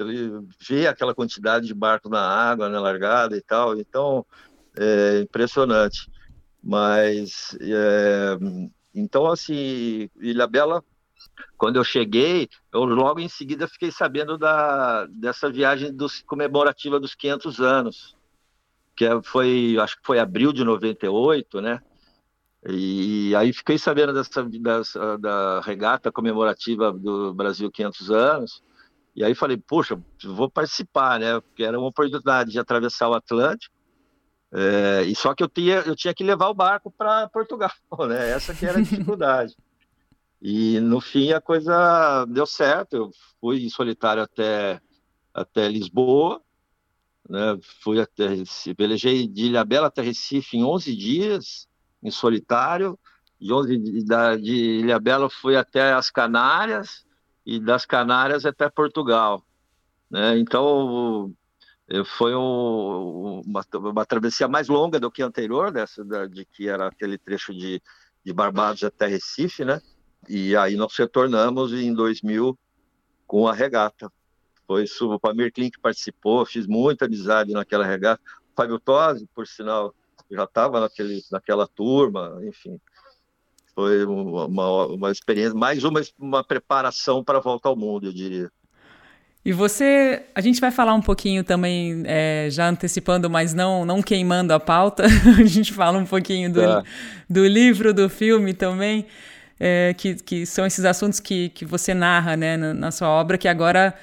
[0.60, 4.24] ver aquela quantidade de barco na água, na largada e tal, então
[4.76, 6.10] é impressionante.
[6.62, 8.36] Mas é,
[8.94, 10.84] então assim, Ilha Bela,
[11.56, 17.14] quando eu cheguei, eu logo em seguida fiquei sabendo da dessa viagem dos, comemorativa dos
[17.14, 18.16] 500 anos,
[18.94, 21.80] que é, foi, acho que foi abril de 98, né?
[22.68, 28.67] E aí fiquei sabendo dessa, dessa da regata comemorativa do Brasil 500 anos
[29.18, 31.40] E aí falei, poxa, vou participar, né?
[31.40, 33.74] Porque era uma oportunidade de atravessar o Atlântico.
[34.52, 37.72] É, e só que eu tinha, eu tinha que levar o barco para Portugal,
[38.08, 38.30] né?
[38.30, 39.56] Essa que era a dificuldade.
[40.40, 42.94] e no fim a coisa deu certo.
[42.94, 44.80] Eu fui em solitário até,
[45.34, 46.40] até Lisboa,
[47.28, 47.58] né?
[47.82, 51.68] Fui até Recife, velejei de Ilhabela até Recife em 11 dias,
[52.00, 52.96] em solitário.
[53.40, 54.04] De, 11, de,
[54.42, 57.04] de Ilhabela fui até as Canárias,
[57.48, 59.42] e das Canárias até Portugal.
[60.10, 60.38] Né?
[60.38, 61.32] Então,
[62.04, 66.88] foi um, uma, uma, travessia mais longa do que a anterior, dessa, de que era
[66.88, 67.80] aquele trecho de,
[68.22, 69.80] de Barbados até Recife, né?
[70.28, 72.58] E aí nós retornamos em 2000
[73.26, 74.12] com a regata.
[74.66, 78.20] Foi o Pamir Klink participou, fiz muita amizade naquela regata.
[78.52, 79.94] O Fábio Tosi, por sinal,
[80.30, 80.86] já estava
[81.30, 82.78] naquela turma, enfim.
[83.78, 88.50] Foi uma, uma, experiência, mais uma, uma preparação para a volta ao mundo, eu diria.
[89.44, 94.02] E você, a gente vai falar um pouquinho também, é, já antecipando, mas não, não
[94.02, 95.04] queimando a pauta,
[95.38, 96.82] a gente fala um pouquinho do, tá.
[97.30, 99.06] do livro, do filme também,
[99.60, 103.38] é, que, que são esses assuntos que, que você narra né, na, na sua obra,
[103.38, 103.94] que agora,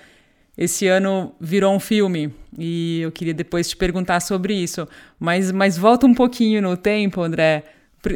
[0.58, 2.34] esse ano, virou um filme.
[2.58, 4.88] E eu queria depois te perguntar sobre isso.
[5.20, 7.66] Mas, mas volta um pouquinho no tempo, André.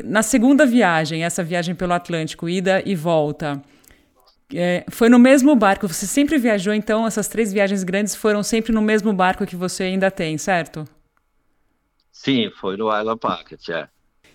[0.04, 3.62] Na segunda viagem, essa viagem pelo Atlântico, ida e volta,
[4.54, 5.88] é, foi no mesmo barco.
[5.88, 9.84] Você sempre viajou, então essas três viagens grandes foram sempre no mesmo barco que você
[9.84, 10.86] ainda tem, certo?
[12.12, 13.88] Sim, foi no Island Packet, é.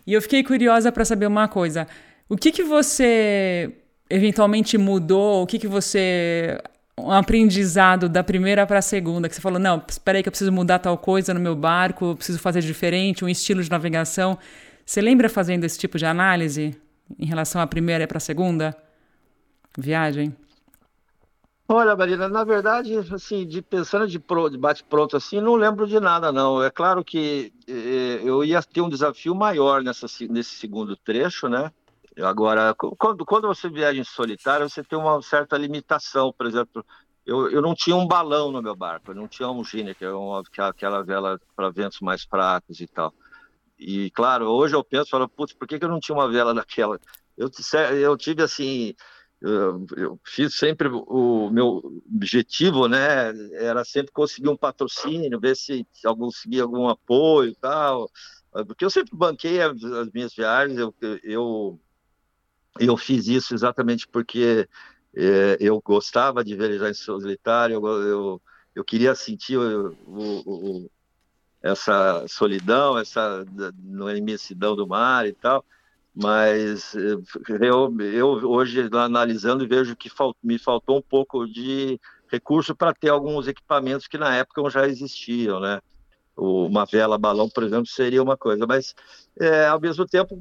[0.06, 1.86] E eu fiquei curiosa para saber uma coisa.
[2.28, 3.72] O que, que você
[4.08, 5.42] eventualmente mudou?
[5.42, 6.58] O que, que você.
[6.96, 10.32] Um aprendizado da primeira para a segunda, que você falou: não, espera aí que eu
[10.32, 14.38] preciso mudar tal coisa no meu barco, preciso fazer diferente, um estilo de navegação.
[14.84, 16.78] Você lembra fazendo esse tipo de análise
[17.18, 18.76] em relação à primeira e para a segunda
[19.76, 20.34] viagem?
[21.66, 25.98] Olha, Marina, na verdade, assim, de pensando de, pro, de bate-pronto assim, não lembro de
[25.98, 26.62] nada, não.
[26.62, 31.72] É claro que eh, eu ia ter um desafio maior nessa, nesse segundo trecho, né?
[32.22, 36.32] Agora, quando, quando você viaja em solitário, você tem uma certa limitação.
[36.36, 36.84] Por exemplo,
[37.24, 40.04] eu, eu não tinha um balão no meu barco, eu não tinha um gine, que
[40.04, 43.12] é uma, é aquela vela para ventos mais fracos e tal.
[43.86, 46.54] E claro, hoje eu penso, falo, putz, por que, que eu não tinha uma vela
[46.54, 46.98] daquela?
[47.36, 47.50] Eu,
[48.00, 48.94] eu tive assim,
[49.42, 53.28] eu, eu, fiz sempre o meu objetivo, né?
[53.52, 58.10] Era sempre conseguir um patrocínio, ver se algum conseguia algum apoio e tal.
[58.66, 61.80] Porque eu sempre banquei as, as minhas viagens, eu, eu,
[62.80, 64.66] eu fiz isso exatamente porque
[65.14, 68.42] é, eu gostava de velejar em solitário, eu, eu,
[68.76, 70.90] eu queria sentir o, o,
[71.64, 73.42] essa solidão, essa
[74.14, 75.64] imensidão do mar e tal,
[76.14, 77.22] mas eu,
[78.02, 81.98] eu hoje analisando vejo que falt, me faltou um pouco de
[82.30, 85.80] recurso para ter alguns equipamentos que na época já existiam, né?
[86.36, 88.94] Uma vela balão, por exemplo, seria uma coisa, mas
[89.40, 90.36] é, ao mesmo tempo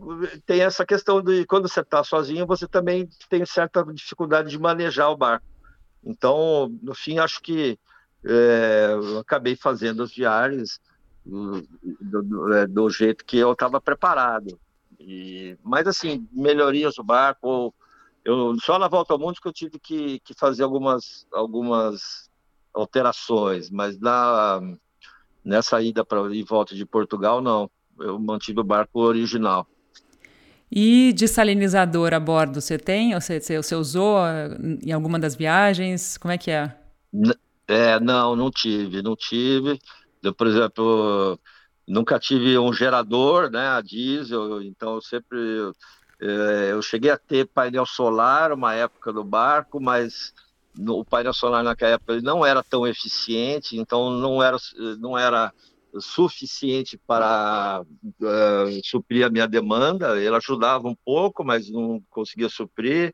[0.46, 5.10] tem essa questão de quando você está sozinho, você também tem certa dificuldade de manejar
[5.10, 5.46] o barco.
[6.04, 7.80] Então, no fim, acho que
[8.26, 8.90] é,
[9.22, 10.82] acabei fazendo as viagens
[11.26, 11.62] do,
[12.02, 14.60] do, é, do jeito que eu estava preparado.
[15.00, 17.74] E, mas assim, melhorias do barco,
[18.24, 22.30] eu só na volta ao mundo que eu tive que, que fazer algumas, algumas
[22.74, 24.62] alterações, mas na,
[25.44, 27.70] nessa ida para e volta de Portugal, não.
[28.00, 29.68] Eu mantive o barco original.
[30.72, 33.14] E desalinizador a bordo, você tem?
[33.14, 34.18] Você, você usou
[34.82, 36.18] em alguma das viagens?
[36.18, 36.76] Como é que é?
[37.68, 39.80] É, não, não tive, não tive.
[40.24, 41.40] Eu, por exemplo,
[41.88, 45.38] nunca tive um gerador, né, a diesel, então eu sempre
[46.22, 50.34] é, eu cheguei a ter painel solar uma época do barco, mas
[50.78, 54.58] no, o painel solar naquela época não era tão eficiente, então não era
[55.00, 55.52] não era
[56.00, 60.20] suficiente para uh, suprir a minha demanda.
[60.20, 63.14] Ele ajudava um pouco, mas não conseguia suprir.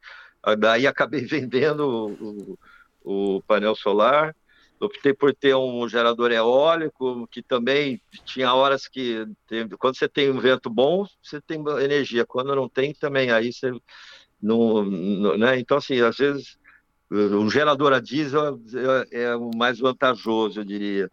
[0.58, 2.58] Daí acabei vendendo
[3.04, 4.36] o, o painel solar
[4.80, 9.26] optei por ter um gerador eólico, que também tinha horas que,
[9.78, 13.72] quando você tem um vento bom, você tem energia, quando não tem, também, aí você
[14.42, 15.60] não, não né?
[15.60, 16.58] Então, assim, às vezes,
[17.12, 18.60] um gerador a diesel
[19.12, 21.12] é, é o mais vantajoso, eu diria.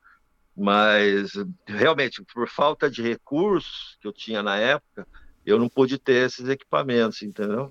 [0.57, 1.33] Mas,
[1.67, 5.07] realmente, por falta de recursos que eu tinha na época,
[5.45, 7.71] eu não pude ter esses equipamentos, entendeu?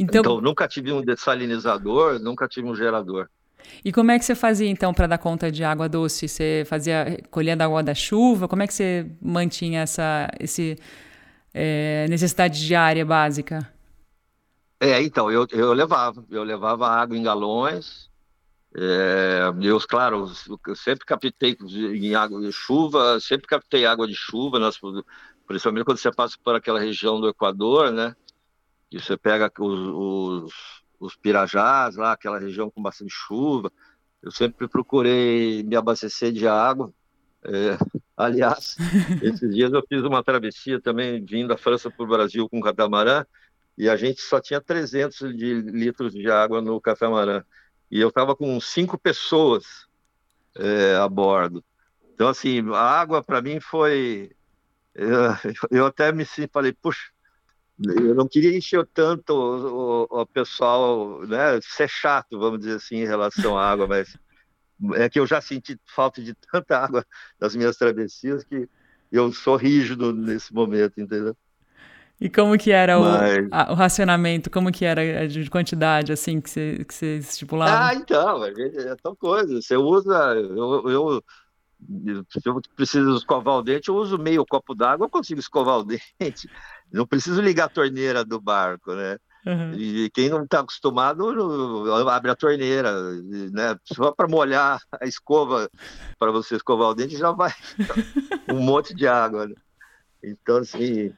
[0.00, 3.28] Então, então nunca tive um dessalinizador, nunca tive um gerador.
[3.84, 6.28] E como é que você fazia então para dar conta de água doce?
[6.28, 8.48] Você fazia colhendo água da chuva?
[8.48, 10.78] Como é que você mantinha essa esse,
[11.54, 13.70] é, necessidade diária básica?
[14.80, 16.24] É, então, eu, eu levava.
[16.30, 18.08] Eu levava água em galões,
[18.76, 20.30] É, eu, claro,
[20.66, 21.56] eu sempre captei
[21.94, 24.78] em água de chuva, sempre captei água de chuva, nós,
[25.46, 28.14] principalmente quando você passa por aquela região do Equador, né?
[28.92, 29.80] E você pega os,
[30.44, 33.72] os, os pirajás lá, aquela região com bastante chuva.
[34.22, 36.92] Eu sempre procurei me abastecer de água.
[37.42, 37.78] É,
[38.16, 38.76] aliás,
[39.22, 43.24] esses dias eu fiz uma travessia também vindo da França para o Brasil com catamarã
[43.78, 47.42] e a gente só tinha 300 de litros de água no catamarã
[47.90, 49.64] e eu estava com cinco pessoas
[50.54, 51.64] é, a bordo.
[52.14, 54.30] Então, assim, a água para mim foi.
[54.94, 55.08] Eu,
[55.70, 57.10] eu, até me falei, puxa,
[57.82, 62.96] eu não queria encher tanto o, o, o, pessoal, né, ser chato, vamos dizer assim,
[62.96, 64.16] em relação à água, mas
[64.94, 67.04] é que eu já senti falta de tanta água
[67.40, 68.68] nas minhas travessias que
[69.10, 71.36] eu sou rígido nesse momento, entendeu?
[72.20, 73.46] E como que era Mas...
[73.46, 74.50] o, a, o, racionamento?
[74.50, 77.86] Como que era de quantidade, assim, que você, que você estipulava?
[77.86, 79.60] Ah, então, é tal coisa.
[79.60, 80.34] Você usa...
[80.34, 81.24] Eu, eu,
[82.28, 85.84] se eu preciso escovar o dente, eu uso meio copo d'água, eu consigo escovar o
[86.20, 86.46] dente.
[86.92, 89.18] Não preciso ligar a torneira do barco, né?
[89.46, 89.72] Uhum.
[89.74, 91.24] E quem não está acostumado
[92.10, 92.92] abre a torneira,
[93.52, 93.76] né?
[93.84, 95.70] Só para molhar a escova
[96.18, 97.52] para você escovar o dente já vai
[98.52, 99.46] um monte de água.
[99.46, 99.54] Né?
[100.22, 101.12] Então assim,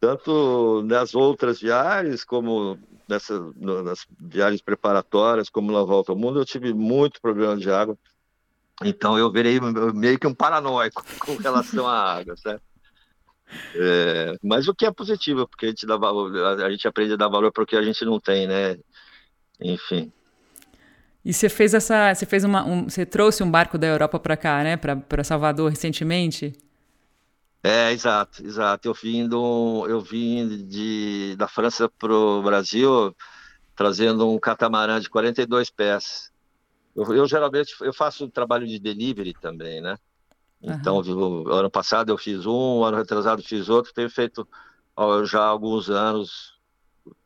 [0.00, 2.76] tanto nas outras viagens, como
[3.08, 7.96] nessa, nas viagens preparatórias, como na volta ao mundo, eu tive muito problema de água.
[8.82, 9.60] Então eu virei
[9.94, 12.73] meio que um paranoico com relação à água, certo?
[13.74, 17.16] É, mas o que é positivo, porque a gente, dá valor, a gente aprende a
[17.16, 18.78] dar valor porque a gente não tem, né?
[19.60, 20.12] Enfim.
[21.24, 24.36] E você fez essa, você fez uma, um, você trouxe um barco da Europa para
[24.36, 24.76] cá, né?
[24.76, 26.52] Para Salvador recentemente?
[27.62, 28.86] É, exato, exato.
[28.86, 33.14] Eu vim, do, eu vim de, da França para o Brasil
[33.74, 36.30] trazendo um catamarã de 42 pés.
[36.94, 39.96] Eu, eu, geralmente eu faço um trabalho de delivery também, né?
[40.66, 41.46] Então, uhum.
[41.52, 44.48] ano passado eu fiz um, ano retrasado fiz outro, tenho feito
[45.24, 46.54] já há alguns anos.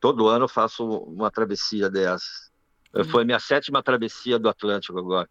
[0.00, 2.50] Todo ano eu faço uma travessia dessas.
[2.94, 3.04] Uhum.
[3.04, 5.28] Foi minha sétima travessia do Atlântico agora.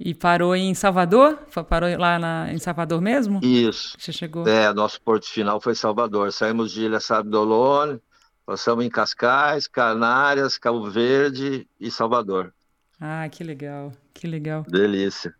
[0.00, 1.36] E parou em Salvador?
[1.68, 3.40] Parou lá na, em Salvador mesmo?
[3.42, 3.96] Isso.
[3.98, 4.46] Você chegou?
[4.46, 6.32] É, nosso porto final foi Salvador.
[6.32, 8.00] Saímos de Ilha Sabdolone,
[8.46, 12.54] passamos em Cascais, Canárias, Cabo Verde e Salvador.
[13.00, 14.64] Ah, que legal, que legal.
[14.68, 15.34] Delícia.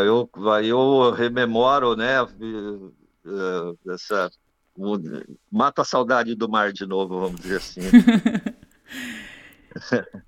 [0.00, 0.30] Eu,
[0.64, 2.16] eu rememoro, né,
[3.90, 4.30] essa,
[5.50, 7.80] mata a saudade do mar de novo, vamos dizer assim.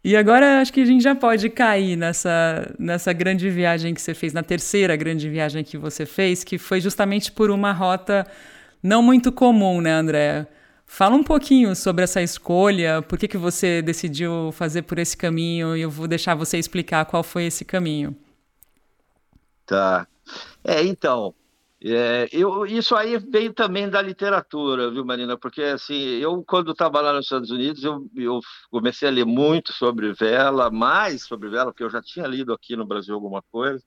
[0.03, 4.15] E agora acho que a gente já pode cair nessa, nessa grande viagem que você
[4.15, 8.27] fez, na terceira grande viagem que você fez, que foi justamente por uma rota
[8.83, 10.47] não muito comum, né, André?
[10.87, 15.77] Fala um pouquinho sobre essa escolha, por que, que você decidiu fazer por esse caminho,
[15.77, 18.17] e eu vou deixar você explicar qual foi esse caminho.
[19.67, 20.07] Tá.
[20.63, 21.35] É, então,
[21.87, 25.37] é, eu, isso aí veio também da literatura, viu, Marina?
[25.37, 29.71] Porque, assim, eu, quando estava lá nos Estados Unidos, eu, eu, comecei a ler muito
[29.71, 33.85] sobre vela, mais sobre vela, porque eu já tinha lido aqui no Brasil alguma coisa,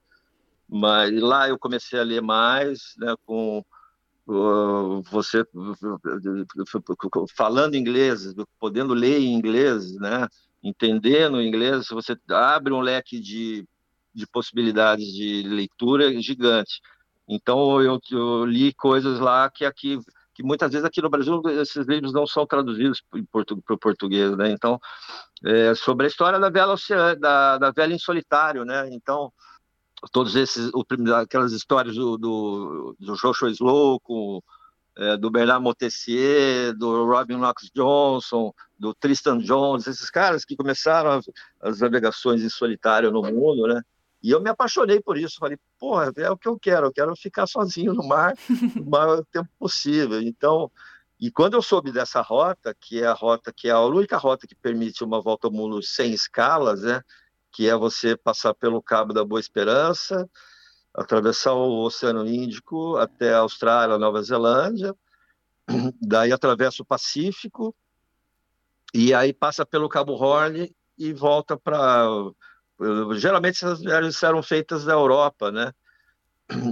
[0.70, 3.66] mas lá eu comecei a ler mais, né, com
[4.28, 5.44] uh, você
[7.36, 10.28] falando inglês, podendo ler em inglês, né,
[10.64, 13.68] entendendo inglês, você abre um leque de,
[14.18, 16.82] de possibilidades de leitura gigante.
[17.28, 20.00] Então eu, eu, li coisas lá que aqui
[20.34, 23.02] que muitas vezes aqui no Brasil esses livros não são traduzidos
[23.32, 24.52] para o português, né?
[24.52, 24.80] Então
[25.46, 26.76] é, sobre a história da vela
[27.20, 28.90] da, da vela em solitário, né?
[28.92, 29.32] Então
[30.12, 30.72] todos esses
[31.16, 34.42] aquelas histórias do, do, do Joshua Slow com
[34.98, 41.12] é, do Bernard Montessier, do Robin Knox Johnson, do Tristan Jones, esses caras que começaram
[41.12, 41.30] as,
[41.62, 43.82] as navegações em solitário no mundo, né?
[44.28, 45.38] E eu me apaixonei por isso.
[45.40, 46.88] Falei, porra, é o que eu quero.
[46.88, 48.34] Eu quero ficar sozinho no mar
[48.76, 50.22] o maior tempo possível.
[50.22, 50.70] Então,
[51.18, 54.46] e quando eu soube dessa rota, que é a rota que é a única rota
[54.46, 57.02] que permite uma volta ao mundo sem escalas, né?
[57.54, 60.30] Que é você passar pelo Cabo da Boa Esperança,
[60.94, 64.94] atravessar o Oceano Índico até a Austrália, Nova Zelândia,
[66.02, 67.74] daí atravessa o Pacífico
[68.94, 72.10] e aí passa pelo Cabo Horn e volta para
[73.16, 75.74] geralmente essas viagens eram feitas da Europa, né?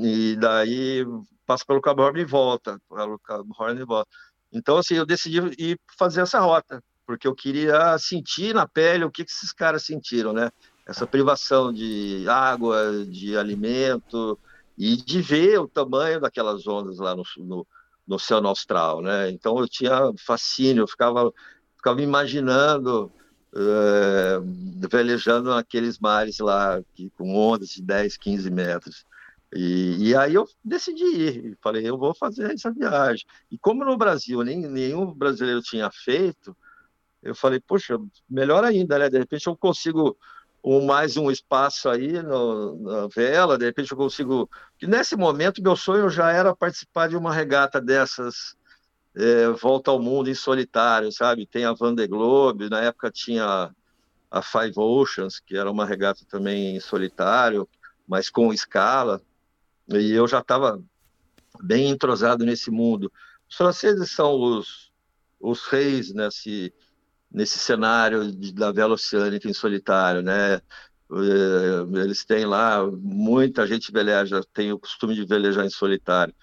[0.02, 1.06] E daí
[1.46, 4.10] passa pelo Cabo Horn e volta, pelo Cabo Horn e volta.
[4.52, 9.12] Então, assim, eu decidi ir fazer essa rota, porque eu queria sentir na pele o
[9.12, 10.50] que, que esses caras sentiram, né?
[10.88, 14.40] Essa privação de água, de alimento
[14.78, 17.68] e de ver o tamanho daquelas ondas lá no, no,
[18.08, 19.30] no Oceano Austral, né?
[19.30, 21.34] Então, eu tinha fascínio, eu ficava,
[21.76, 23.12] ficava imaginando
[23.56, 29.06] é, velejando naqueles mares lá, que, com ondas de 10, 15 metros.
[29.54, 33.26] E, e, aí eu decidi ir, falei, eu vou fazer essa viagem.
[33.50, 36.56] E como no Brasil nem, nenhum brasileiro tinha feito,
[37.24, 37.98] eu falei, poxa,
[38.30, 39.10] melhor ainda, né?
[39.10, 40.18] De repente eu consigo
[40.64, 44.50] um, mais um espaço aí no, na vela, de repente eu consigo.
[44.78, 48.58] Que nesse momento meu sonho já era participar de uma regata dessas
[49.16, 51.46] é, volta ao mundo em solitário, sabe?
[51.46, 53.74] Tem a Van Globe, na época tinha
[54.30, 57.68] a Five Oceans, que era uma regata também em solitário,
[58.08, 59.22] mas com escala,
[59.88, 60.82] e eu já estava
[61.62, 63.12] bem entrosado nesse mundo.
[63.50, 64.92] Os franceses são os,
[65.40, 66.74] os reis nesse,
[67.32, 70.56] nesse cenário de, da vela oceânica em solitário, né?
[70.56, 76.34] É, eles têm lá, muita gente veleja, tem o costume de velejar em solitário.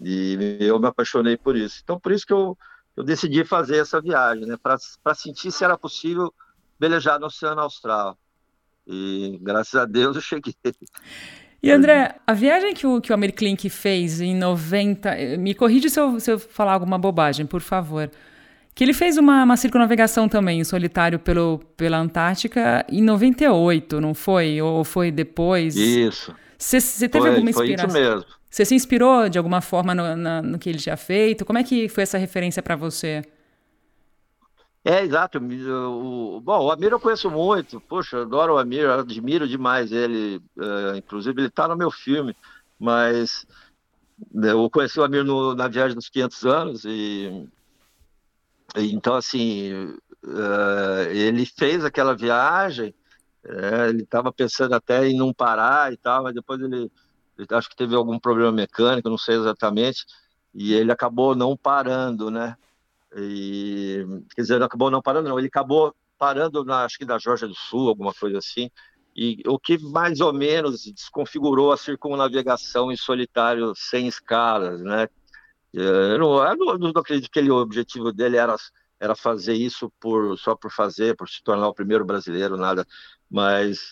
[0.00, 1.80] E eu me apaixonei por isso.
[1.82, 2.56] Então, por isso que eu,
[2.96, 4.56] eu decidi fazer essa viagem, né?
[4.62, 6.32] Para sentir se era possível
[6.78, 8.16] velejar no Oceano Austral.
[8.86, 10.54] E graças a Deus eu cheguei.
[11.62, 15.36] E André, a viagem que o, que o Americlink fez em 90.
[15.38, 18.10] Me corrija se eu, se eu falar alguma bobagem, por favor.
[18.74, 24.14] Que ele fez uma, uma circunnavegação também em solitário pelo, pela Antártica em 98, não
[24.14, 24.62] foi?
[24.62, 25.74] Ou foi depois?
[25.74, 26.32] Isso.
[26.56, 27.90] Você teve foi, alguma inspiração?
[27.90, 28.37] Foi isso mesmo.
[28.50, 31.44] Você se inspirou de alguma forma no, na, no que ele tinha feito?
[31.44, 33.22] Como é que foi essa referência para você?
[34.84, 35.38] É, exato.
[35.38, 37.80] O, bom, o Amir eu conheço muito.
[37.80, 40.40] Poxa, adoro o Amir, admiro demais ele.
[40.58, 42.34] É, inclusive, ele está no meu filme.
[42.78, 43.46] Mas
[44.32, 47.46] né, eu conheci o Amir no, na viagem dos 500 anos e,
[48.76, 49.94] e então, assim,
[50.24, 52.94] é, ele fez aquela viagem.
[53.44, 56.90] É, ele estava pensando até em não parar e tal, mas depois ele
[57.50, 60.04] acho que teve algum problema mecânico, não sei exatamente,
[60.54, 62.56] e ele acabou não parando, né?
[63.16, 67.48] E, quer dizer, acabou não parando, não, ele acabou parando, na, acho que da Georgia
[67.48, 68.70] do Sul, alguma coisa assim,
[69.14, 75.08] e o que mais ou menos desconfigurou a circunnavegação em solitário sem escalas, né?
[75.72, 78.56] Eu não, eu não, não acredito que ele, o objetivo dele era,
[78.98, 82.86] era fazer isso por, só por fazer, por se tornar o primeiro brasileiro, nada,
[83.30, 83.90] mas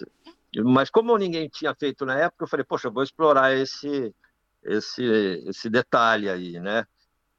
[0.65, 4.15] mas como ninguém tinha feito na época, eu falei, poxa, eu vou explorar esse,
[4.63, 5.05] esse,
[5.47, 6.87] esse detalhe aí, né?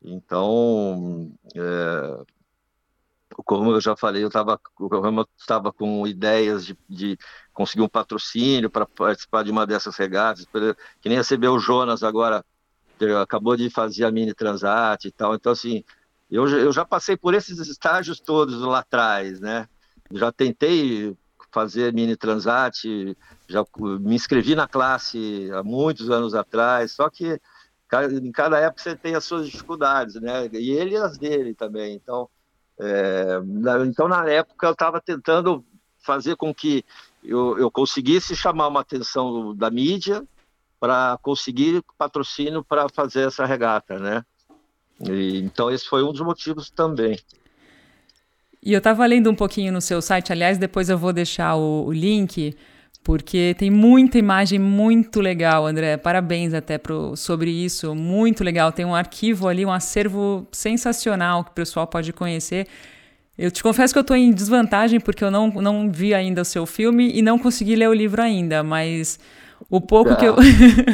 [0.04, 2.24] Então, é,
[3.46, 7.18] como eu já falei, eu estava com ideias de, de,
[7.54, 10.46] conseguir um patrocínio para participar de uma dessas regatas,
[11.02, 12.46] que nem recebeu o Jonas agora,
[13.22, 15.36] acabou de fazer a mini Transat e tal.
[15.36, 15.84] Então, assim,
[16.30, 19.68] eu, eu já passei por esses estágios todos lá atrás, né?
[20.12, 21.16] Já tentei
[21.58, 22.86] fazer mini transat,
[23.48, 23.66] já
[24.00, 27.42] me inscrevi na classe há muitos anos atrás, só que
[28.22, 30.48] em cada época você tem as suas dificuldades, né?
[30.54, 31.96] E ele e as dele também.
[31.96, 32.30] Então,
[32.80, 33.40] é,
[33.88, 35.66] então na época eu estava tentando
[36.06, 36.86] fazer com que
[37.24, 40.24] eu, eu conseguisse chamar uma atenção da mídia
[40.80, 44.24] para conseguir patrocínio para fazer essa regata, né?
[45.10, 47.18] E, então esse foi um dos motivos também.
[48.68, 51.86] E eu estava lendo um pouquinho no seu site, aliás, depois eu vou deixar o,
[51.86, 52.54] o link,
[53.02, 55.96] porque tem muita imagem muito legal, André.
[55.96, 58.70] Parabéns até pro, sobre isso, muito legal.
[58.74, 62.68] Tem um arquivo ali, um acervo sensacional que o pessoal pode conhecer.
[63.38, 66.46] Eu te confesso que eu estou em desvantagem porque eu não, não vi ainda o
[66.46, 69.18] seu filme e não consegui ler o livro ainda, mas
[69.70, 70.36] o pouco que eu.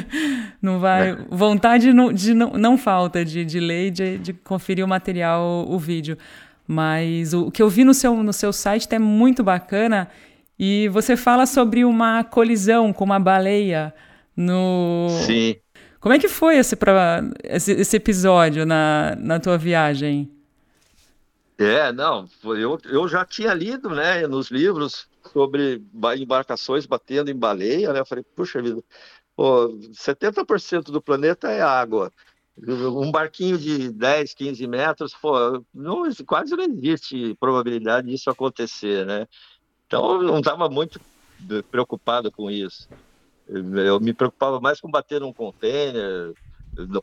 [0.62, 1.14] não vai.
[1.14, 1.18] É.
[1.28, 5.66] Vontade não, de, não, não falta de, de ler e de, de conferir o material,
[5.68, 6.20] o vídeo.
[6.68, 10.10] Mas o, que eu vi no seu, no seu site é muito bacana
[10.58, 13.94] e você fala sobre uma colisão com uma baleia
[14.36, 15.08] no.
[15.26, 15.56] Sim.
[16.00, 20.30] Como é que foi esse, pra, esse, esse episódio na, na tua viagem?
[21.58, 25.82] É, não, eu, eu já tinha lido, né, nos livros sobre
[26.18, 28.82] embarcações batendo em baleia, né, eu falei, puxa vida,
[29.36, 32.12] pô, 70% do planeta é água,
[32.58, 39.26] um barquinho de 10, 15 metros, pô, não, quase não existe probabilidade disso acontecer, né?
[39.88, 41.00] Então, eu não estava muito
[41.70, 42.88] preocupado com isso.
[43.48, 46.34] Eu me preocupava mais com bater num container.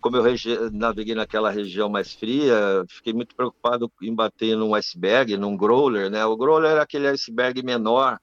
[0.00, 0.24] Como eu
[0.72, 6.24] naveguei naquela região mais fria, fiquei muito preocupado em bater num iceberg, num growler, né?
[6.24, 8.18] O growler é aquele iceberg menor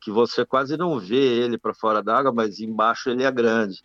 [0.00, 3.82] que você quase não vê ele para fora d'água, mas embaixo ele é grande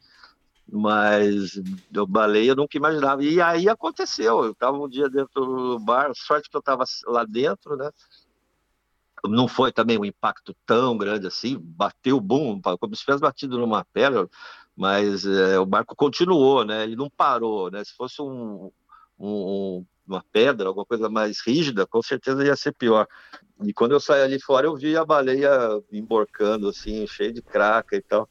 [0.72, 1.60] mas
[1.94, 3.24] eu baleia eu nunca imaginava.
[3.24, 7.24] E aí aconteceu, eu estava um dia dentro do bar, sorte que eu estava lá
[7.26, 7.90] dentro, né?
[9.26, 13.86] Não foi também um impacto tão grande assim, bateu bum, como se tivesse batido numa
[13.86, 14.30] pedra,
[14.76, 16.84] mas é, o barco continuou, né?
[16.84, 17.84] Ele não parou, né?
[17.84, 18.70] Se fosse um,
[19.18, 23.08] um, uma pedra, alguma coisa mais rígida, com certeza ia ser pior.
[23.64, 25.50] E quando eu saí ali fora, eu vi a baleia
[25.92, 28.28] emborcando, assim, cheio de craca e tal.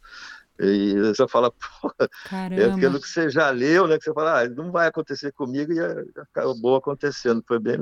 [0.59, 1.51] E você fala,
[1.81, 1.93] pô,
[2.31, 3.99] é aquilo que você já leu, né?
[3.99, 5.81] Que você fala, ah, não vai acontecer comigo, e
[6.21, 7.43] acabou acontecendo.
[7.47, 7.79] Foi bem,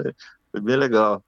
[0.50, 1.22] foi bem legal.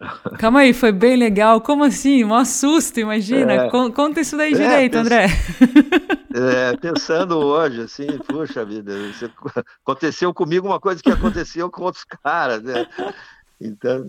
[0.38, 1.60] Calma aí, foi bem legal.
[1.60, 2.24] Como assim?
[2.24, 3.52] Um susto, imagina.
[3.52, 4.96] É, Conta isso daí é, direito.
[4.96, 5.26] André.
[6.30, 8.92] É, pensando hoje, assim, puxa vida,
[9.82, 12.86] aconteceu comigo uma coisa que aconteceu com outros caras, né?
[13.58, 14.08] Então,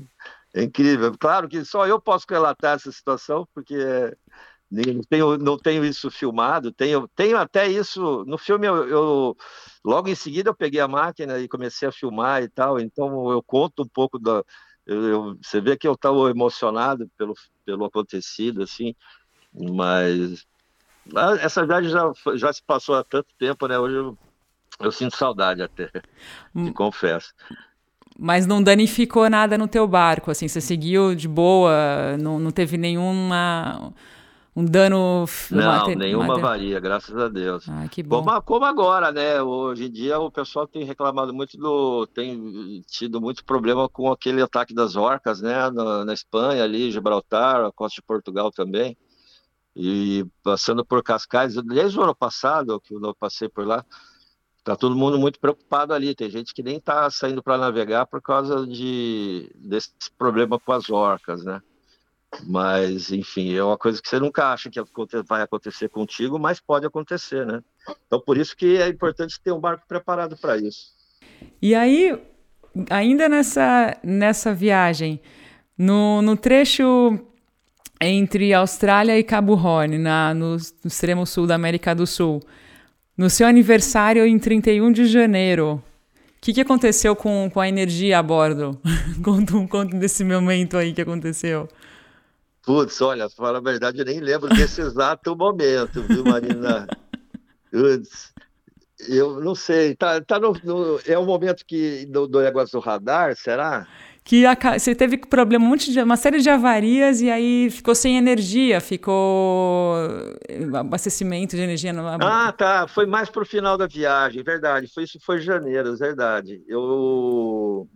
[0.53, 1.16] é incrível.
[1.18, 4.14] Claro que só eu posso relatar essa situação, porque
[4.72, 8.24] não tenho, não tenho isso filmado, tenho, tenho até isso.
[8.26, 9.38] No filme, eu, eu,
[9.84, 13.41] logo em seguida eu peguei a máquina e comecei a filmar e tal, então eu
[13.41, 14.43] conto um pouco da.
[14.86, 17.34] Eu, eu, você vê que eu estava emocionado pelo,
[17.65, 18.95] pelo acontecido, assim,
[19.53, 20.45] mas
[21.41, 23.80] essa viagem já, já se passou há tanto tempo, né?
[23.80, 24.17] Hoje eu,
[24.80, 26.01] eu sinto saudade até, te
[26.55, 26.74] hum.
[26.74, 27.34] confesso.
[28.17, 32.78] Mas não danificou nada no teu barco, assim, você seguiu de boa, não, não teve
[32.78, 33.93] nenhuma
[34.60, 35.26] um dano.
[35.49, 37.68] Não, nenhuma avaria, graças a Deus.
[37.70, 38.22] Ah, que bom.
[38.22, 39.41] Como, como, agora, né?
[39.41, 42.05] Hoje em dia o pessoal tem reclamado muito do.
[42.07, 45.70] tem tido muito problema com aquele ataque das orcas, né?
[45.72, 48.97] Na, na Espanha, ali, Gibraltar, a costa de Portugal também.
[49.74, 53.86] E passando por Cascais, desde o ano passado, que eu passei por lá,
[54.62, 56.14] tá todo mundo muito preocupado ali.
[56.14, 60.89] Tem gente que nem está saindo para navegar por causa de, desse problema com as
[60.89, 61.62] orcas, né?
[62.46, 64.80] Mas, enfim, é uma coisa que você nunca acha que
[65.28, 67.62] vai acontecer contigo, mas pode acontecer, né?
[68.06, 70.94] Então, por isso que é importante ter um barco preparado para isso.
[71.62, 72.22] E aí,
[72.90, 75.20] ainda nessa, nessa viagem,
[75.78, 77.20] no, no trecho
[78.02, 82.42] entre Austrália e Cabo Horn, na, no, no extremo sul da América do Sul,
[83.18, 85.84] no seu aniversário em 31 de janeiro,
[86.40, 88.80] o que, que aconteceu com, com a energia a bordo?
[89.22, 91.68] conta um conto desse momento aí que aconteceu.
[92.64, 96.88] Putz, olha, para a verdade, eu nem lembro desse exato momento, viu, Marina?
[97.72, 98.34] Putz,
[99.07, 102.84] eu não sei, tá, tá no, no, é o momento que do, do negócio do
[102.84, 103.88] radar, será?
[104.24, 107.95] Que a, você teve problema, um monte de, uma série de avarias e aí ficou
[107.95, 109.95] sem energia, ficou
[110.47, 111.93] eh, abastecimento de energia.
[112.22, 116.62] Ah, tá, foi mais para o final da viagem, verdade, foi isso foi janeiro, verdade.
[116.68, 117.88] Eu,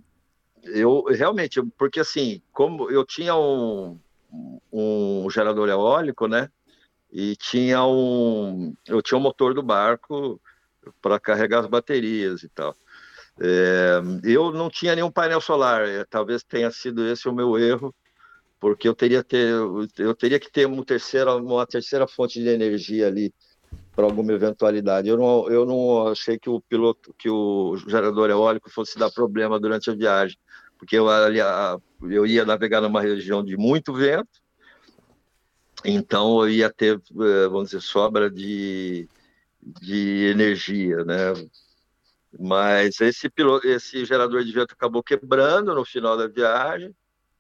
[0.64, 4.00] eu realmente, porque assim, como eu tinha um
[4.72, 6.50] um gerador eólico, né?
[7.12, 10.42] E tinha um, eu tinha um motor do barco
[11.02, 12.76] para carregar as baterias e tal.
[13.40, 17.94] É, eu não tinha nenhum painel solar, é, talvez tenha sido esse o meu erro,
[18.60, 19.54] porque eu teria, ter,
[19.98, 23.34] eu teria que ter uma terceira, uma terceira fonte de energia ali
[23.96, 25.08] para alguma eventualidade.
[25.08, 29.60] Eu não, eu não achei que o piloto, que o gerador eólico fosse dar problema
[29.60, 30.38] durante a viagem,
[30.84, 31.08] porque eu,
[32.12, 34.44] eu ia navegar numa região de muito vento,
[35.86, 39.08] então eu ia ter, eh, vamos dizer, sobra de,
[39.62, 41.34] de energia, né?
[42.38, 46.94] Mas esse, piloto, esse gerador de vento acabou quebrando no final da viagem.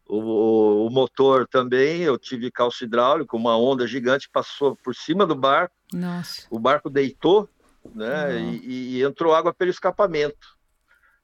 [0.08, 5.36] O, o, motor também, eu tive calço hidráulico, uma onda gigante passou por cima do
[5.36, 5.76] barco.
[5.92, 6.46] Nossa.
[6.50, 7.50] O barco deitou,
[7.94, 8.40] né?
[8.40, 10.58] E, e, entrou água pelo escapamento.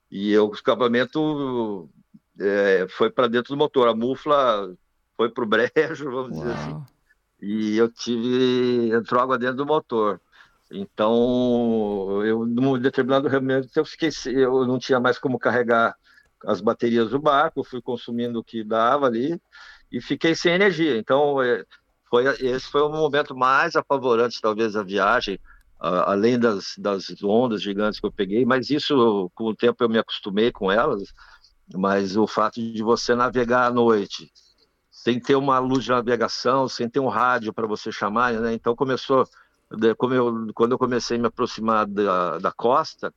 [0.10, 1.90] E o escapamento
[2.40, 3.88] é, foi para dentro do motor.
[3.88, 4.74] A mufla
[5.16, 5.72] foi para o brejo,
[6.12, 6.42] vamos Uau.
[6.42, 6.84] dizer assim.
[7.42, 8.92] E eu tive.
[8.94, 10.20] entrou água dentro do motor.
[10.72, 15.96] Então, eu, num determinado momento, eu fiquei, eu não tinha mais como carregar
[16.46, 19.42] as baterias do barco, fui consumindo o que dava ali
[19.92, 20.98] e fiquei sem energia.
[20.98, 21.66] Então, é,
[22.10, 25.40] foi, esse foi o momento mais apavorante, talvez, da viagem,
[25.80, 29.98] além das, das ondas gigantes que eu peguei, mas isso, com o tempo, eu me
[29.98, 31.14] acostumei com elas.
[31.76, 34.32] Mas o fato de você navegar à noite,
[34.90, 38.54] sem ter uma luz de navegação, sem ter um rádio para você chamar, né?
[38.54, 39.28] Então começou
[39.98, 43.14] como eu, quando eu comecei a me aproximar da, da costa,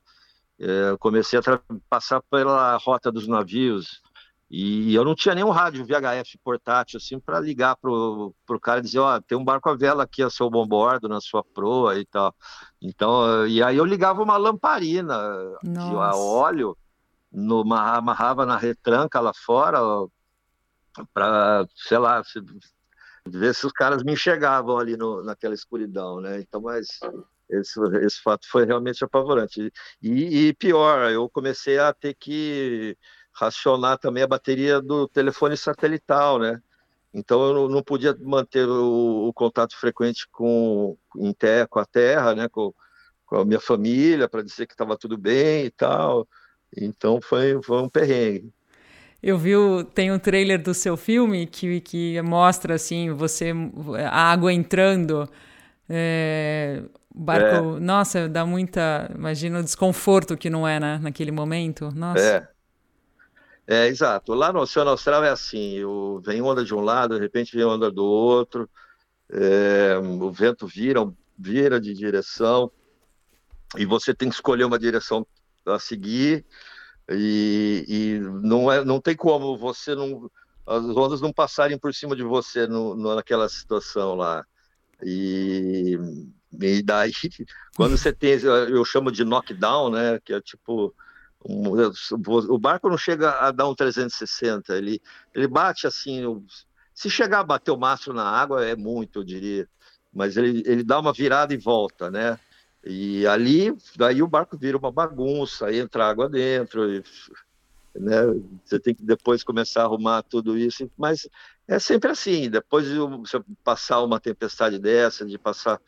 [0.61, 1.43] é, comecei a
[1.89, 4.03] passar pela rota dos navios
[4.55, 8.83] e eu não tinha nenhum rádio VHF portátil assim para ligar pro, pro cara e
[8.83, 11.99] dizer, ó, oh, tem um barco a vela aqui a seu bombordo, na sua proa
[11.99, 12.35] e tal.
[12.81, 15.17] Então, e aí eu ligava uma lamparina
[15.65, 15.89] Nossa.
[15.89, 16.77] de óleo,
[17.33, 19.78] no, amarrava na retranca lá fora
[21.14, 22.22] para, sei lá,
[23.26, 26.41] ver se os caras me enxergavam ali no, naquela escuridão, né?
[26.41, 27.01] Então, mas
[27.49, 29.72] esse, esse fato foi realmente apavorante.
[30.03, 32.97] E, e, pior, eu comecei a ter que
[33.33, 36.61] racionar também a bateria do telefone satelital, né?
[37.14, 42.35] Então eu não podia manter o, o, contato frequente com, em terra, com a terra,
[42.35, 42.49] né?
[42.49, 42.74] Com,
[43.26, 46.26] com a minha família para dizer que estava tudo bem e tal.
[46.77, 48.53] Então foi, foi um perrengue.
[49.23, 53.53] Eu vi, o, tem um trailer do seu filme que, que mostra assim, você,
[54.11, 55.29] a água entrando,
[55.89, 56.83] é,
[57.14, 57.81] barco, é.
[57.81, 62.20] nossa, dá muita, imagina o desconforto que não é né, naquele momento, nossa.
[62.20, 62.53] É.
[63.64, 64.35] É, exato.
[64.35, 67.64] Lá no Oceano Austral é assim, o, vem onda de um lado, de repente vem
[67.64, 68.68] onda do outro,
[69.31, 71.01] é, o vento vira,
[71.39, 72.70] vira de direção,
[73.79, 75.25] e você tem que escolher uma direção
[75.67, 76.45] a seguir,
[77.11, 80.31] e, e, não, é, não tem como você não.
[80.67, 84.47] As ondas não passarem por cima de você no, no, naquela situação lá.
[85.03, 85.99] E,
[86.61, 87.13] e daí,
[87.77, 90.21] quando você tem, eu chamo de knockdown, né?
[90.25, 90.95] Que é tipo.
[91.45, 91.73] Um,
[92.49, 95.03] o barco não chega a dar um 360, ele,
[95.35, 96.23] ele bate assim.
[96.95, 99.69] Se chegar a bater o mastro na água, é muito, eu diria.
[100.15, 102.39] Mas ele, ele dá uma virada e volta, né?
[102.85, 107.03] E ali, daí o barco vira uma bagunça, entra água dentro, e,
[107.95, 108.22] né?
[108.64, 111.28] Você tem que depois começar a arrumar tudo isso, mas
[111.68, 112.51] é sempre assim.
[112.51, 115.80] Depois de você passar uma tempestade dessa, de passar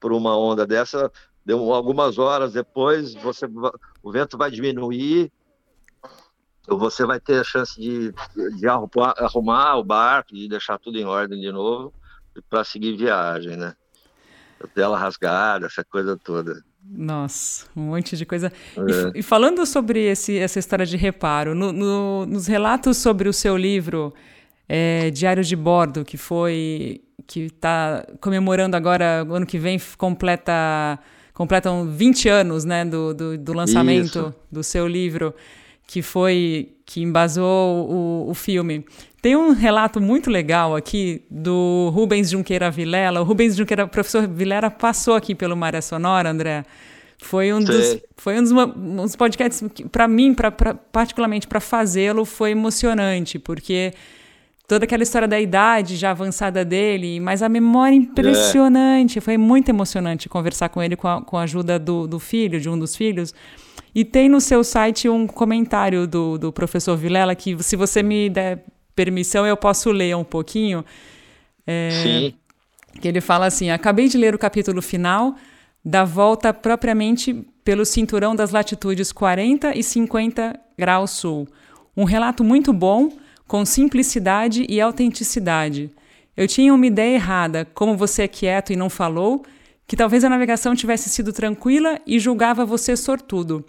[0.00, 1.10] por uma onda dessa,
[1.44, 3.46] deu algumas horas depois, você
[4.02, 5.30] o vento vai diminuir,
[6.66, 8.12] você vai ter a chance de,
[8.58, 11.92] de arrumar, arrumar o barco, de deixar tudo em ordem de novo
[12.48, 13.74] para seguir viagem, né?
[14.68, 16.62] Tela rasgada, essa coisa toda.
[16.82, 18.52] Nossa, um monte de coisa.
[18.76, 19.16] É.
[19.16, 23.32] E, e, falando sobre esse, essa história de reparo, no, no, nos relatos sobre o
[23.32, 24.12] seu livro
[24.68, 30.98] é, Diário de Bordo, que foi que está comemorando agora, ano que vem, completa
[31.32, 34.34] completam 20 anos né, do, do, do lançamento Isso.
[34.52, 35.34] do seu livro,
[35.86, 38.84] que foi que embasou o, o filme.
[39.22, 43.20] Tem um relato muito legal aqui do Rubens Junqueira Vilela.
[43.20, 46.64] O Rubens Junqueira, o professor Vilela passou aqui pelo Maré Sonora, André.
[47.18, 51.46] Foi um dos, foi um dos, um dos podcasts que, para mim, pra, pra particularmente
[51.46, 53.92] para fazê-lo, foi emocionante, porque
[54.66, 59.18] toda aquela história da idade já avançada dele, mas a memória impressionante.
[59.18, 59.20] É.
[59.20, 62.70] Foi muito emocionante conversar com ele com a, com a ajuda do, do filho, de
[62.70, 63.34] um dos filhos.
[63.94, 68.30] E tem no seu site um comentário do, do professor Vilela que, se você me
[68.30, 68.64] der
[69.00, 70.84] permissão, eu posso ler um pouquinho.
[71.66, 72.34] É, Sim.
[73.00, 75.34] Que ele fala assim: acabei de ler o capítulo final
[75.82, 81.48] da volta propriamente pelo cinturão das latitudes 40 e 50 graus sul.
[81.96, 83.10] Um relato muito bom,
[83.48, 85.90] com simplicidade e autenticidade.
[86.36, 89.42] Eu tinha uma ideia errada, como você é quieto e não falou,
[89.86, 93.64] que talvez a navegação tivesse sido tranquila e julgava você sortudo.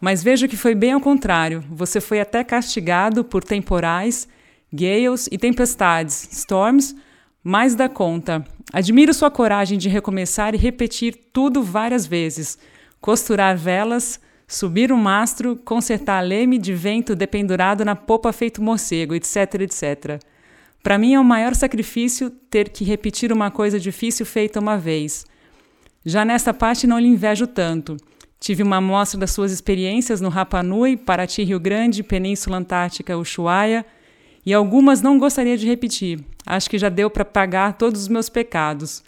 [0.00, 1.64] Mas vejo que foi bem ao contrário.
[1.70, 4.28] Você foi até castigado por temporais
[4.74, 6.94] gales e tempestades, storms,
[7.42, 8.44] mais da conta.
[8.72, 12.58] Admiro sua coragem de recomeçar e repetir tudo várias vezes.
[13.00, 19.60] Costurar velas, subir um mastro, consertar leme de vento dependurado na popa feito morcego, etc,
[19.60, 20.20] etc.
[20.82, 25.24] Para mim é o maior sacrifício ter que repetir uma coisa difícil feita uma vez.
[26.04, 27.96] Já nesta parte não lhe invejo tanto.
[28.38, 33.86] Tive uma amostra das suas experiências no Rapa Nui, Paraty, Rio Grande, Península Antártica, Ushuaia,
[34.44, 36.20] e algumas não gostaria de repetir.
[36.46, 39.02] Acho que já deu para pagar todos os meus pecados.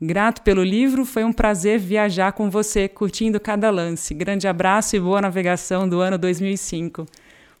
[0.00, 4.14] Grato pelo livro, foi um prazer viajar com você, curtindo cada lance.
[4.14, 7.04] Grande abraço e boa navegação do ano 2005.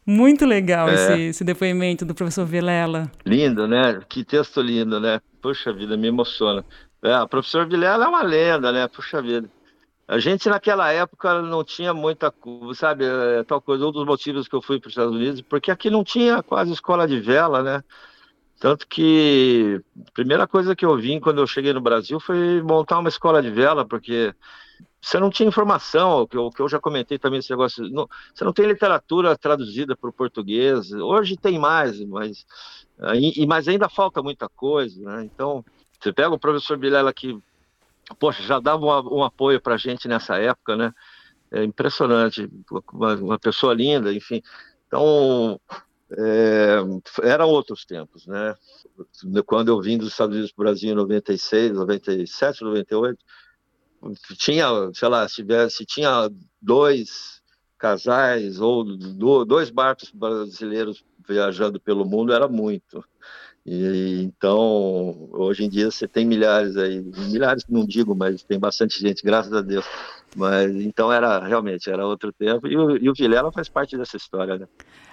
[0.06, 0.94] Muito legal é.
[0.94, 3.10] esse, esse, depoimento do professor Vilela.
[3.26, 4.00] Lindo, né?
[4.08, 5.20] Que texto lindo, né?
[5.42, 6.64] Puxa vida, me emociona.
[7.02, 8.88] É, o professor Vilela é uma lenda, né?
[8.88, 9.50] Puxa vida.
[10.08, 12.32] A gente naquela época não tinha muita,
[12.74, 15.70] sabe, é, tal coisa, um dos motivos que eu fui para os Estados Unidos, porque
[15.70, 17.84] aqui não tinha quase escola de vela, né?
[18.58, 19.78] Tanto que
[20.08, 23.42] a primeira coisa que eu vim quando eu cheguei no Brasil foi montar uma escola
[23.42, 24.34] de vela, porque
[25.00, 28.44] você não tinha informação, o que que eu já comentei também esse negócio, não, você
[28.44, 32.46] não tem literatura traduzida para o português, hoje tem mais, mas,
[33.14, 35.24] e, mas ainda falta muita coisa, né?
[35.24, 35.62] Então,
[36.00, 37.38] você pega o professor Bilela que
[38.18, 40.92] poxa, já dava um, um apoio para a gente nessa época, né?
[41.50, 42.48] É impressionante,
[42.92, 44.42] uma, uma pessoa linda, enfim.
[44.86, 45.60] Então,
[46.16, 46.78] é,
[47.22, 48.54] eram outros tempos, né?
[49.46, 53.18] Quando eu vim dos Estados Unidos para o Brasil em 96, 97, 98,
[54.36, 56.30] tinha, sei lá, se, tivesse, tinha
[56.60, 57.42] dois
[57.78, 58.84] casais ou
[59.44, 63.04] dois barcos brasileiros viajando pelo mundo, era muito.
[63.70, 68.98] E, então, hoje em dia você tem milhares aí, milhares não digo, mas tem bastante
[68.98, 69.84] gente, graças a Deus.
[70.34, 74.16] Mas então era realmente era outro tempo e o, e o Vilela faz parte dessa
[74.16, 74.66] história, né?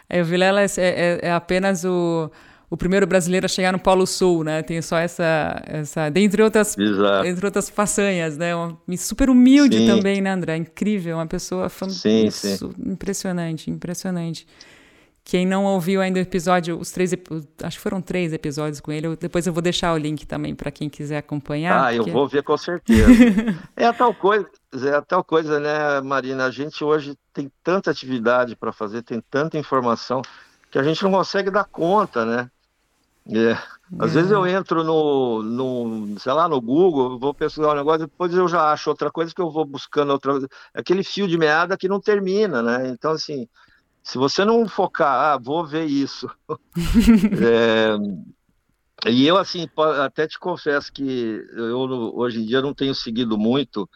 [0.09, 2.29] É, o Vilela é, é, é apenas o,
[2.69, 4.61] o primeiro brasileiro a chegar no Polo Sul, né?
[4.61, 7.27] Tem só essa, essa dentre outras, Exato.
[7.27, 8.51] entre outras façanhas, né?
[8.97, 9.87] super humilde sim.
[9.87, 10.55] também, né, André?
[10.55, 12.73] Incrível, uma pessoa fantástica, sim, sim.
[12.85, 14.47] impressionante, impressionante.
[15.28, 17.11] Quem não ouviu ainda o episódio, os três,
[17.63, 20.53] acho que foram três episódios com ele, eu, depois eu vou deixar o link também
[20.53, 21.88] para quem quiser acompanhar.
[21.88, 22.11] Ah, porque...
[22.11, 23.09] eu vou ver com certeza.
[23.76, 24.47] é a tal coisa,
[24.84, 26.45] é a tal coisa, né, Marina?
[26.45, 30.21] A gente hoje tem tanta atividade para fazer, tem tanta informação
[30.69, 32.51] que a gente não consegue dar conta, né?
[33.28, 33.57] É.
[33.97, 34.13] Às é.
[34.13, 38.47] vezes eu entro no, no, sei lá, no Google, vou pesquisar um negócio, depois eu
[38.47, 40.39] já acho outra coisa que eu vou buscando outra
[40.71, 42.89] Aquele fio de meada que não termina, né?
[42.89, 43.47] Então, assim,
[44.05, 46.29] se você não focar, ah, vou ver isso.
[47.41, 49.67] é, e eu, assim,
[50.03, 51.79] até te confesso que eu
[52.13, 53.89] hoje em dia não tenho seguido muito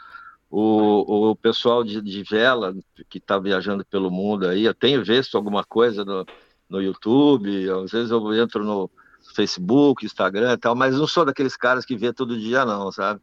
[0.50, 2.76] o, o pessoal de, de vela
[3.08, 4.66] que está viajando pelo mundo aí.
[4.66, 6.26] Eu tenho visto alguma coisa no,
[6.68, 8.90] no YouTube, às vezes eu entro no
[9.36, 13.22] Facebook, Instagram e tal, mas não sou daqueles caras que vê todo dia, não, sabe?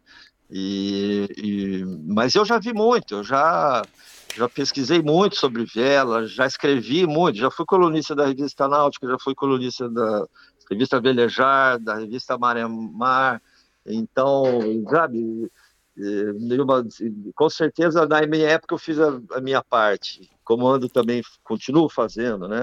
[0.50, 3.82] E, e, mas eu já vi muito, eu já
[4.36, 9.18] já pesquisei muito sobre vela, já escrevi muito, já fui colunista da revista Náutica, já
[9.18, 10.26] fui colunista da
[10.70, 13.40] revista Velejar, da revista Maré Mar,
[13.86, 14.44] então,
[14.90, 15.50] sabe,
[17.34, 21.88] com certeza na minha época eu fiz a, a minha parte, como ando também, continuo
[21.88, 22.60] fazendo, né,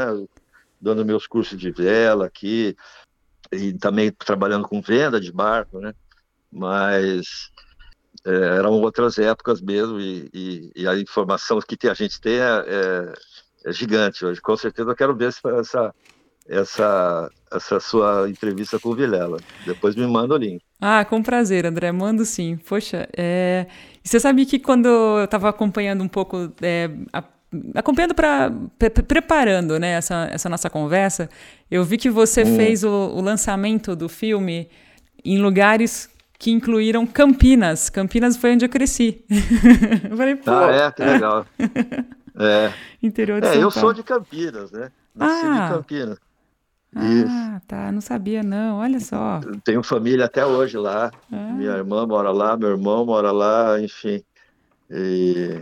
[0.80, 2.76] dando meus cursos de vela aqui,
[3.52, 5.96] e também trabalhando com venda de barco, né,
[6.52, 7.52] mas
[8.26, 12.66] é, eram outras épocas mesmo e, e, e, a informação que a gente tem é,
[12.68, 13.14] é,
[13.66, 14.42] é, gigante hoje.
[14.42, 15.94] Com certeza eu quero ver essa,
[16.48, 19.40] essa, essa sua entrevista com o Vilela.
[19.66, 20.62] Depois me manda o link.
[20.80, 21.92] Ah, com prazer, André.
[21.92, 22.58] Mando sim.
[22.58, 23.68] Poxa, é...
[24.02, 27.24] você sabe que quando eu estava acompanhando um pouco, é, a...
[27.76, 31.30] acompanhando para pre preparando, né, essa, essa nossa conversa,
[31.70, 32.56] eu vi que você hum.
[32.56, 34.70] fez o, o lançamento do filme
[35.26, 37.90] em lugares que incluíram Campinas.
[37.90, 39.24] Campinas foi onde eu cresci.
[40.10, 40.52] eu falei, pô.
[40.52, 41.46] Ah, é, que legal.
[42.36, 42.74] É.
[43.04, 43.80] Interior de é, São eu Paulo.
[43.80, 44.92] sou de Campinas, né?
[45.14, 45.68] Nasci ah.
[45.68, 46.18] de Campinas.
[46.96, 47.62] Ah, Isso.
[47.68, 47.92] tá.
[47.92, 48.78] Não sabia, não.
[48.78, 49.40] Olha só.
[49.64, 51.12] Tenho família até hoje lá.
[51.32, 51.54] Ah.
[51.54, 54.24] Minha irmã mora lá, meu irmão mora lá, enfim.
[54.90, 55.60] E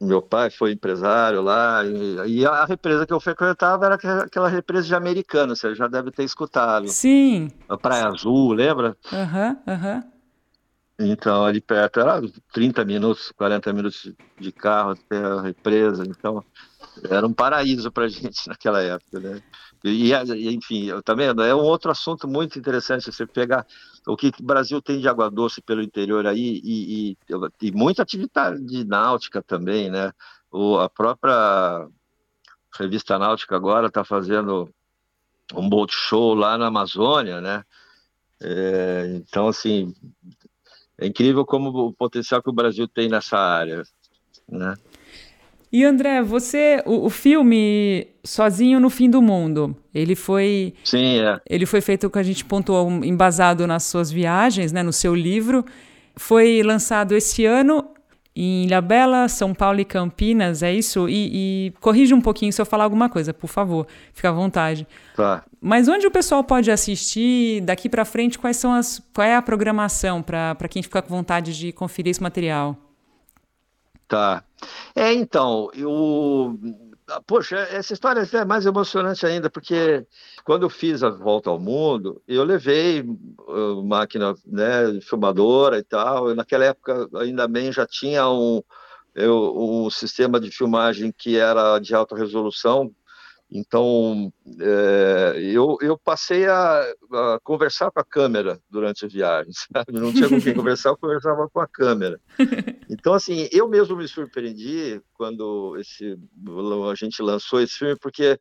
[0.00, 4.86] meu pai foi empresário lá, e, e, a represa que eu frequentava era aquela represa
[4.86, 6.88] de americano, você já deve ter escutado.
[6.88, 7.48] Sim.
[7.68, 8.96] A Praia Azul, lembra?
[9.12, 9.94] Aham, uhum, aham.
[9.96, 10.18] Uhum.
[11.00, 12.20] Então, ali perto, era
[12.52, 16.44] 30 minutos, 40 minutos de carro até a represa, então
[17.08, 19.40] era um paraíso para gente naquela época, né?
[19.84, 20.12] E,
[20.50, 23.64] enfim, também é um outro assunto muito interessante você pegar
[24.06, 27.16] o que o Brasil tem de água doce pelo interior aí e, e,
[27.62, 30.12] e muita atividade náutica também, né?
[30.50, 31.86] O, a própria
[32.78, 34.68] revista náutica agora está fazendo
[35.54, 37.64] um boat show lá na Amazônia, né?
[38.40, 39.94] É, então, assim,
[40.96, 43.82] é incrível como o potencial que o Brasil tem nessa área,
[44.48, 44.74] né?
[45.70, 51.38] E André, você, o, o, filme Sozinho no Fim do Mundo, ele foi, sim, é.
[51.48, 55.64] ele foi feito que a gente pontuou embasado nas suas viagens, né, no seu livro.
[56.16, 57.84] Foi lançado esse ano
[58.34, 61.08] em Ilhabela, São Paulo e Campinas, é isso?
[61.08, 64.86] E, e corrija um pouquinho se eu falar alguma coisa, por favor, fica à vontade.
[65.16, 65.44] Tá.
[65.60, 68.38] Mas onde o pessoal pode assistir daqui para frente?
[68.38, 72.22] Quais são as, qual é a programação para quem ficar com vontade de conferir esse
[72.22, 72.76] material?
[74.08, 74.42] Tá.
[74.96, 76.58] É, então, eu.
[77.26, 80.06] Poxa, essa história é mais emocionante ainda, porque
[80.44, 86.30] quando eu fiz a volta ao mundo, eu levei uh, máquina né, filmadora e tal.
[86.30, 88.62] E naquela época, ainda bem, já tinha um,
[89.14, 92.94] eu, um sistema de filmagem que era de alta resolução,
[93.50, 94.30] então,
[94.60, 99.92] é, eu, eu passei a, a, conversar com a câmera durante a viagem, sabe?
[99.92, 102.20] Não tinha com quem conversar, eu conversava com a câmera.
[102.90, 106.18] Então, assim, eu mesmo me surpreendi quando esse,
[106.90, 108.38] a gente lançou esse filme, porque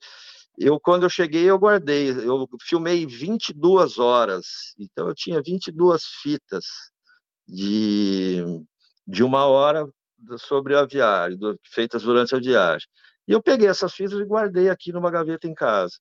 [0.58, 6.66] eu, quando eu cheguei, eu guardei, eu filmei 22 horas, então eu tinha 22 fitas
[7.48, 8.44] de,
[9.08, 9.88] de uma hora
[10.40, 12.88] sobre a viagem, feitas durante a viagem.
[13.28, 15.96] E eu peguei essas fitas e guardei aqui numa gaveta em casa.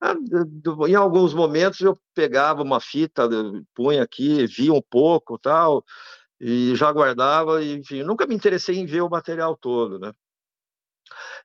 [0.00, 0.14] Ah,
[0.88, 3.28] em alguns momentos eu pegava uma fita,
[3.74, 5.84] punha aqui, via um pouco, tal,
[6.40, 10.12] e já guardava, e, enfim, nunca me interessei em ver o material todo, né?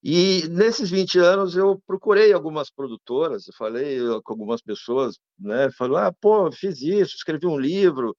[0.04, 5.70] E nesses 20 anos eu procurei algumas produtoras, falei com algumas pessoas, né?
[5.72, 8.16] Falou, ah, pô, fiz isso, escrevi um livro,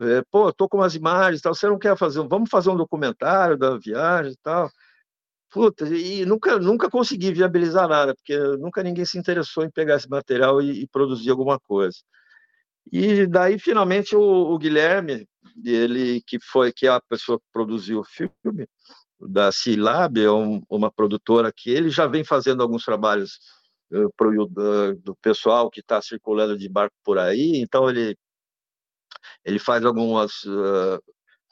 [0.00, 1.54] é, pô, tô com umas imagens, tal.
[1.54, 2.26] Você não quer fazer?
[2.28, 4.70] Vamos fazer um documentário da viagem tal.
[5.56, 10.06] Puta, e nunca, nunca consegui viabilizar nada, porque nunca ninguém se interessou em pegar esse
[10.06, 11.96] material e, e produzir alguma coisa.
[12.92, 15.26] E daí, finalmente, o, o, Guilherme,
[15.64, 18.68] ele que foi que é a pessoa que produziu o filme,
[19.18, 23.38] da Cilab, é um, uma produtora que ele já vem fazendo alguns trabalhos
[23.90, 28.14] uh, pro, do, do pessoal que está circulando de barco por aí, então ele
[29.42, 31.02] ele faz algumas uh,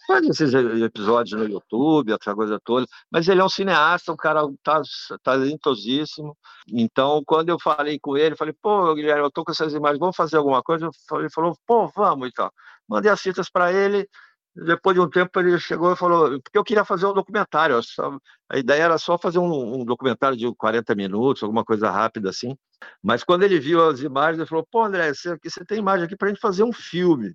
[0.06, 4.42] faz esses episódios no YouTube, essa coisa toda, mas ele é um cineasta, um cara
[4.62, 4.82] tá,
[5.22, 6.36] talentosíssimo.
[6.68, 10.16] Então, quando eu falei com ele, falei, pô, Guilherme, eu tô com essas imagens, vamos
[10.16, 10.88] fazer alguma coisa?
[11.12, 12.52] Ele falou, pô, vamos e tal.
[12.88, 14.08] Mandei as fitas para ele,
[14.54, 18.16] depois de um tempo ele chegou e falou, porque eu queria fazer um documentário, só,
[18.48, 22.56] a ideia era só fazer um, um, documentário de 40 minutos, alguma coisa rápida assim.
[23.02, 26.16] Mas quando ele viu as imagens, ele falou, pô, André, você, você tem imagem aqui
[26.16, 27.34] para a gente fazer um filme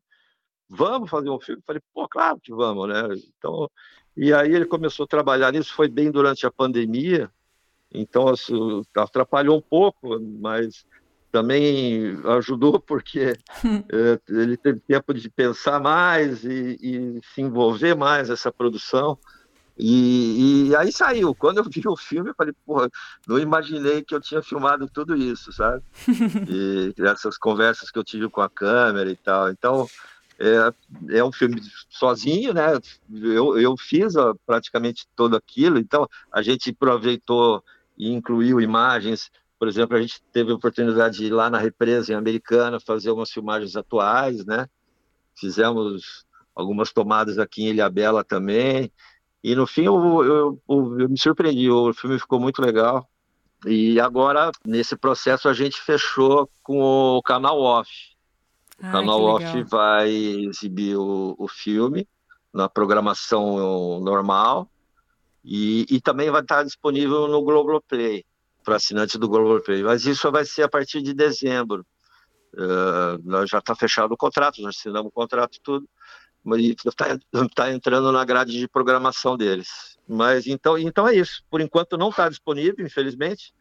[0.69, 1.61] vamos fazer um filme?
[1.65, 3.01] Falei, pô, claro que vamos, né?
[3.37, 3.69] Então,
[4.15, 7.31] e aí ele começou a trabalhar nisso, foi bem durante a pandemia,
[7.91, 10.85] então assim, atrapalhou um pouco, mas
[11.31, 18.29] também ajudou porque é, ele teve tempo de pensar mais e, e se envolver mais
[18.29, 19.17] nessa produção.
[19.81, 21.33] E, e, aí saiu.
[21.33, 22.89] Quando eu vi o filme, eu falei, porra,
[23.25, 25.81] não imaginei que eu tinha filmado tudo isso, sabe?
[26.49, 29.49] E essas conversas que eu tive com a câmera e tal.
[29.49, 29.87] Então,
[30.39, 32.79] é, é um filme sozinho, né?
[33.11, 34.13] Eu, eu fiz
[34.45, 37.63] praticamente todo aquilo, então a gente aproveitou
[37.97, 39.29] e incluiu imagens.
[39.59, 43.09] Por exemplo, a gente teve a oportunidade de ir lá na represa em Americana fazer
[43.09, 44.67] algumas filmagens atuais, né?
[45.37, 46.25] Fizemos
[46.55, 48.91] algumas tomadas aqui em Ilhabela também.
[49.43, 53.09] E no fim eu, eu, eu, eu me surpreendi, o filme ficou muito legal.
[53.65, 57.89] E agora, nesse processo, a gente fechou com o canal off.
[58.81, 62.07] O ah, canal Off vai exibir o, o filme
[62.53, 64.69] na programação normal
[65.43, 68.25] e, e, também vai estar disponível no Globoplay,
[68.63, 69.83] para assinantes do Globoplay.
[69.83, 71.85] Mas isso vai ser a partir de dezembro.
[72.53, 75.87] Uh, já está fechado o contrato, já assinamos o contrato e tudo,
[76.43, 77.17] mas está
[77.55, 79.97] tá entrando na grade de programação deles.
[80.07, 81.43] Mas então, então é isso.
[81.49, 83.53] Por enquanto não está disponível, infelizmente.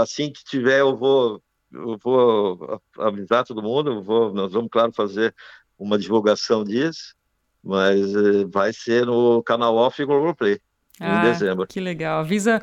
[0.00, 1.40] Assim que tiver, eu vou
[1.72, 5.34] eu vou avisar todo mundo, vou, nós vamos, claro, fazer
[5.78, 7.14] uma divulgação disso,
[7.62, 10.58] mas eh, vai ser no canal Off e Globoplay,
[10.98, 11.66] ah, em dezembro.
[11.66, 12.20] Que legal.
[12.20, 12.62] Avisa,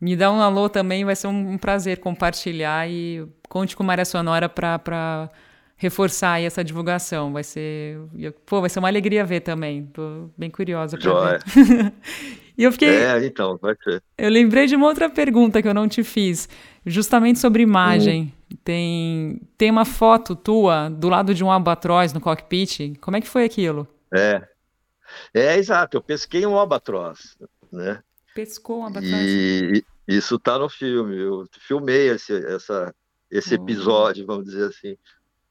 [0.00, 4.48] me dá um alô também, vai ser um prazer compartilhar e conte com Maria Sonora
[4.48, 5.30] para
[5.76, 7.32] reforçar essa divulgação.
[7.32, 7.98] Vai ser,
[8.44, 9.86] pô, vai ser uma alegria ver também.
[9.86, 11.92] Tô bem curiosa para ver.
[12.58, 12.88] E eu fiquei.
[12.88, 14.02] É, então, vai ser.
[14.18, 16.48] Eu lembrei de uma outra pergunta que eu não te fiz,
[16.84, 18.34] justamente sobre imagem.
[18.50, 18.56] Hum.
[18.64, 22.98] Tem, tem uma foto tua do lado de um albatroz no cockpit.
[23.00, 23.86] Como é que foi aquilo?
[24.12, 24.42] É.
[25.32, 25.96] É, exato.
[25.96, 27.38] Eu pesquei um albatroz,
[27.72, 28.02] né?
[28.34, 29.14] Pescou um albatroz.
[29.14, 31.16] E isso tá no filme.
[31.16, 32.92] Eu filmei esse, essa,
[33.30, 33.62] esse oh.
[33.62, 34.96] episódio, vamos dizer assim.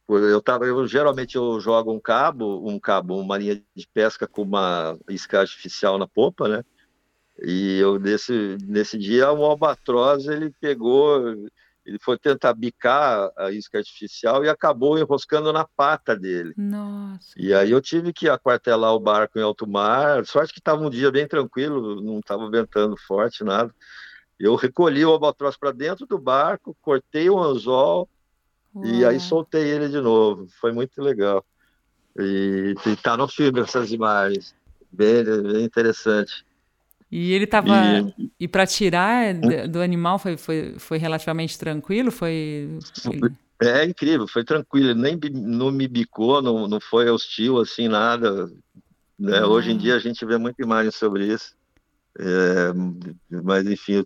[0.09, 4.41] Eu tava, eu geralmente eu jogo um cabo, um cabo, uma linha de pesca com
[4.41, 6.63] uma isca artificial na popa, né?
[7.43, 11.35] E eu nesse nesse dia o albatroz ele pegou,
[11.85, 16.53] ele foi tentar bicar a isca artificial e acabou enroscando na pata dele.
[16.57, 17.29] Nossa.
[17.37, 20.25] E aí eu tive que aquartelar o barco em alto mar.
[20.25, 23.73] Sorte que estava um dia bem tranquilo, não estava ventando forte nada.
[24.39, 28.09] Eu recolhi o albatroz para dentro do barco, cortei o anzol
[28.75, 28.85] Uau.
[28.85, 30.47] e aí soltei ele de novo.
[30.59, 31.45] Foi muito legal.
[32.19, 34.55] E está no filme essas imagens.
[34.91, 36.46] Bem, bem interessante.
[37.11, 37.69] E ele estava.
[38.17, 39.33] E, e para tirar
[39.69, 42.11] do animal foi, foi, foi relativamente tranquilo?
[42.11, 42.79] Foi.
[43.59, 48.47] É incrível, foi tranquilo, nem não me bicou, não, não foi hostil assim, nada.
[49.17, 49.39] Né?
[49.39, 49.47] Ah.
[49.47, 51.55] Hoje em dia a gente vê muita imagem sobre isso.
[52.19, 52.71] É,
[53.43, 54.03] mas enfim,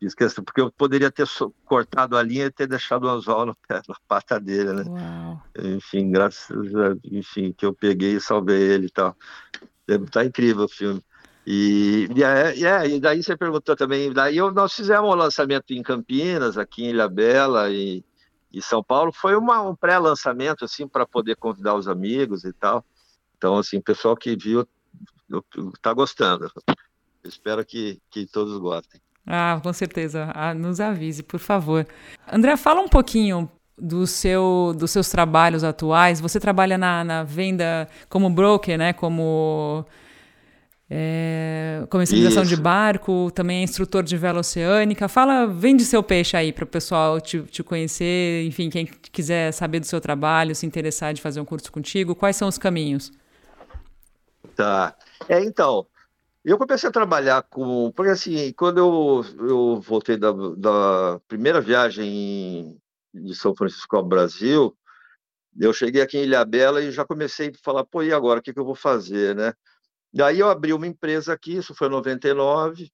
[0.00, 1.26] esqueci, porque eu poderia ter
[1.64, 4.84] cortado a linha e ter deixado o anzol no pé, na pata dele, né?
[4.86, 5.42] Uau.
[5.58, 9.16] Enfim, graças a, enfim, que eu peguei e salvei ele e tal.
[9.88, 11.02] É, tá incrível o filme.
[11.46, 16.58] E, e, é, e daí você perguntou também, daí nós fizemos um lançamento em Campinas,
[16.58, 18.04] aqui em Ilhabela e,
[18.52, 22.84] e São Paulo, foi uma, um pré-lançamento, assim, para poder convidar os amigos e tal.
[23.36, 24.66] Então, assim, o pessoal que viu
[25.74, 26.50] está gostando.
[27.22, 29.00] espero que, que todos gostem.
[29.24, 30.32] Ah, com certeza.
[30.34, 31.86] Ah, nos avise, por favor.
[32.30, 36.20] André, fala um pouquinho do seu, dos seus trabalhos atuais.
[36.20, 38.92] Você trabalha na, na venda como broker, né?
[38.92, 39.84] Como
[40.88, 42.54] é, comercialização Isso.
[42.54, 45.08] de barco, também é instrutor de vela oceânica.
[45.08, 49.80] Fala, vende seu peixe aí para o pessoal te, te, conhecer, enfim, quem quiser saber
[49.80, 53.12] do seu trabalho, se interessar de fazer um curso contigo, quais são os caminhos?
[54.54, 54.96] Tá.
[55.28, 55.86] É, então,
[56.44, 57.90] Eu comecei a trabalhar com.
[57.90, 62.80] Porque assim, quando eu, eu voltei da, da primeira viagem
[63.12, 64.76] de São Francisco ao Brasil,
[65.58, 68.52] eu cheguei aqui em Ilhabela e já comecei a falar, pô, e agora, o que,
[68.52, 69.52] que eu vou fazer, né?
[70.16, 72.90] Daí eu abri uma empresa aqui, isso foi em 99,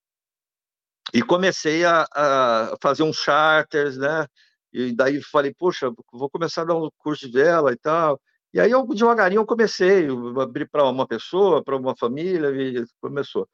[1.14, 4.26] e comecei a, a fazer uns charters, né?
[4.72, 8.20] E daí falei, poxa, vou começar a dar um curso de vela e tal.
[8.52, 12.84] E aí eu devagarinho eu comecei, eu abri para uma pessoa, para uma família, e
[13.00, 13.48] começou.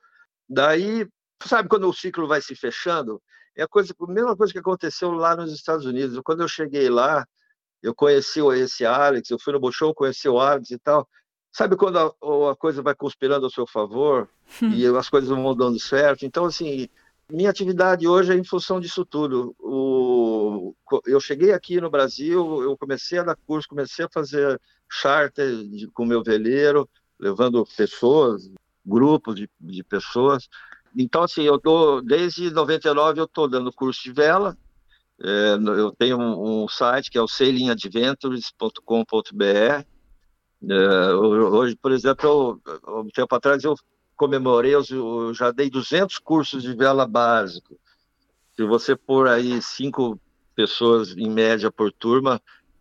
[0.48, 1.06] Daí,
[1.44, 3.20] sabe quando o ciclo vai se fechando?
[3.54, 6.18] É a, coisa, a mesma coisa que aconteceu lá nos Estados Unidos.
[6.24, 7.22] Quando eu cheguei lá,
[7.82, 11.06] eu conheci esse Alex, eu fui no Bolshoi, conheci o Alex e tal.
[11.52, 12.06] Sabe quando a,
[12.50, 14.28] a coisa vai conspirando ao seu favor
[14.62, 14.70] hum.
[14.70, 16.24] e as coisas vão dando certo?
[16.24, 16.88] Então, assim,
[17.30, 19.54] minha atividade hoje é em função disso tudo.
[19.58, 20.74] O,
[21.06, 25.88] eu cheguei aqui no Brasil, eu comecei a dar curso, comecei a fazer charter de,
[25.88, 26.88] com meu veleiro,
[27.18, 28.50] levando pessoas,
[28.84, 30.48] grupos de, de pessoas.
[30.96, 31.60] Então, assim, eu
[32.02, 34.56] desde 99 eu estou dando curso de vela,
[35.20, 39.84] é, eu tenho um, um, site que é o sailingadventures.com.br.
[40.62, 43.74] É, hoje, por exemplo, eu, um tempo atrás eu
[44.16, 47.78] comemorei, eu, eu já dei 200 cursos de vela básico.
[48.56, 50.20] Se você pôr aí cinco
[50.54, 52.40] pessoas em média por turma,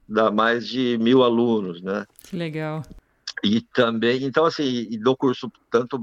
[0.10, 2.08] dá mais de mil alunos, né?
[2.24, 2.82] Que legal.
[3.44, 6.00] E também, então assim, dou curso tanto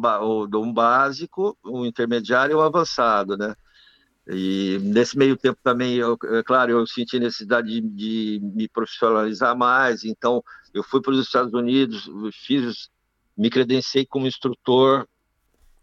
[0.48, 3.56] dou um básico, um intermediário e um avançado, né?
[4.26, 9.56] E nesse meio tempo também, eu, é claro, eu senti necessidade de, de, me profissionalizar
[9.56, 12.88] mais, então eu fui para os Estados Unidos, fiz,
[13.36, 15.06] me credenciei como instrutor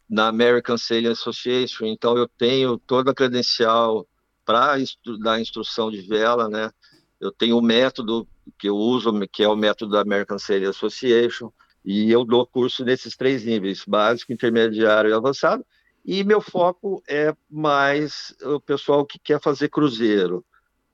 [0.10, 4.08] na American Sailing Association, então eu tenho toda a credencial
[4.44, 6.72] para estudar instrução de vela, né?
[7.20, 8.28] Eu tenho o método
[8.58, 11.52] que eu uso, que é o método da American Sailing Association,
[11.86, 15.64] e eu dou curso nesses três níveis, básico, intermediário e avançado,
[16.04, 20.44] e meu foco é mais o pessoal que quer fazer cruzeiro.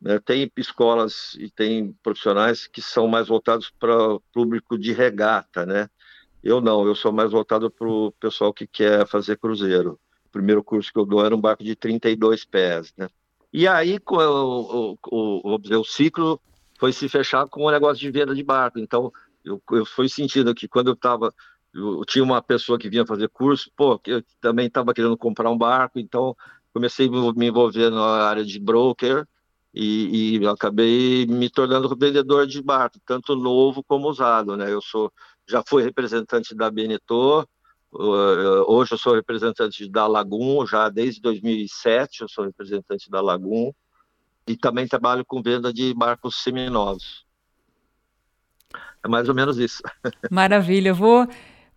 [0.02, 0.20] Né?
[0.20, 5.90] Tem escolas e tem profissionais que são mais voltados para o público de regata, né?
[6.44, 10.00] Eu não, eu sou mais voltado para o pessoal que quer fazer cruzeiro.
[10.28, 13.10] O primeiro curso que eu dou era um barco de 32 pés, né?
[13.52, 16.40] E aí o, o, o, o, ciclo
[16.78, 18.78] foi se fechar com o negócio de venda de barco.
[18.78, 19.12] Então,
[19.44, 21.34] eu, eu fui sentindo que quando eu estava
[21.78, 25.58] eu, tinha uma pessoa que vinha fazer curso, pô, eu também estava querendo comprar um
[25.58, 26.36] barco, então
[26.74, 29.28] comecei a me envolver na área de broker
[29.74, 34.72] e, e acabei me tornando vendedor de barco, tanto novo como usado, né?
[34.74, 35.12] Eu sou,
[35.48, 37.48] já fui representante da Benetor,
[37.92, 43.72] hoje eu sou representante da Lagoon, já desde 2007 eu sou representante da Lagoon
[44.48, 47.26] e também trabalho com venda de barcos seminovos.
[49.04, 49.82] É mais ou menos isso.
[50.32, 50.90] Maravilha.
[50.90, 51.28] Eu vou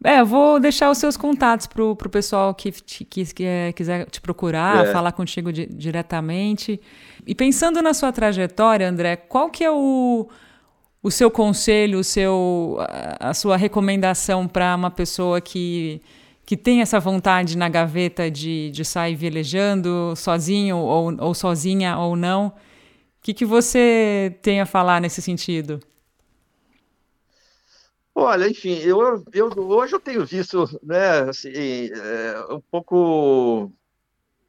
[0.02, 4.08] é, eu vou deixar os seus contatos para o pessoal que, que, que é, quiser
[4.08, 4.92] te procurar, é.
[4.92, 6.80] falar contigo di, diretamente.
[7.26, 10.26] E pensando na sua trajetória, André, qual que é o,
[11.02, 16.00] o seu conselho, o seu, a, a sua recomendação para uma pessoa que,
[16.46, 22.16] que tem essa vontade na gaveta de, de sair velejando sozinho ou, ou sozinha ou
[22.16, 22.46] não?
[22.46, 22.52] O
[23.22, 25.78] que, que você tem a falar nesse sentido?
[28.22, 31.50] Olha, enfim, eu, eu, hoje eu tenho visto, né, assim,
[31.90, 33.72] é, um pouco,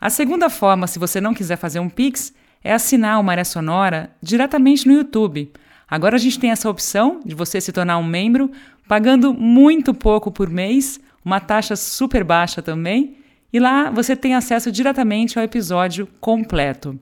[0.00, 2.34] A segunda forma, se você não quiser fazer um Pix,
[2.64, 5.52] é assinar o Maré Sonora diretamente no YouTube.
[5.88, 8.50] Agora a gente tem essa opção de você se tornar um membro,
[8.88, 13.18] pagando muito pouco por mês, uma taxa super baixa também,
[13.52, 16.98] e lá você tem acesso diretamente ao episódio completo.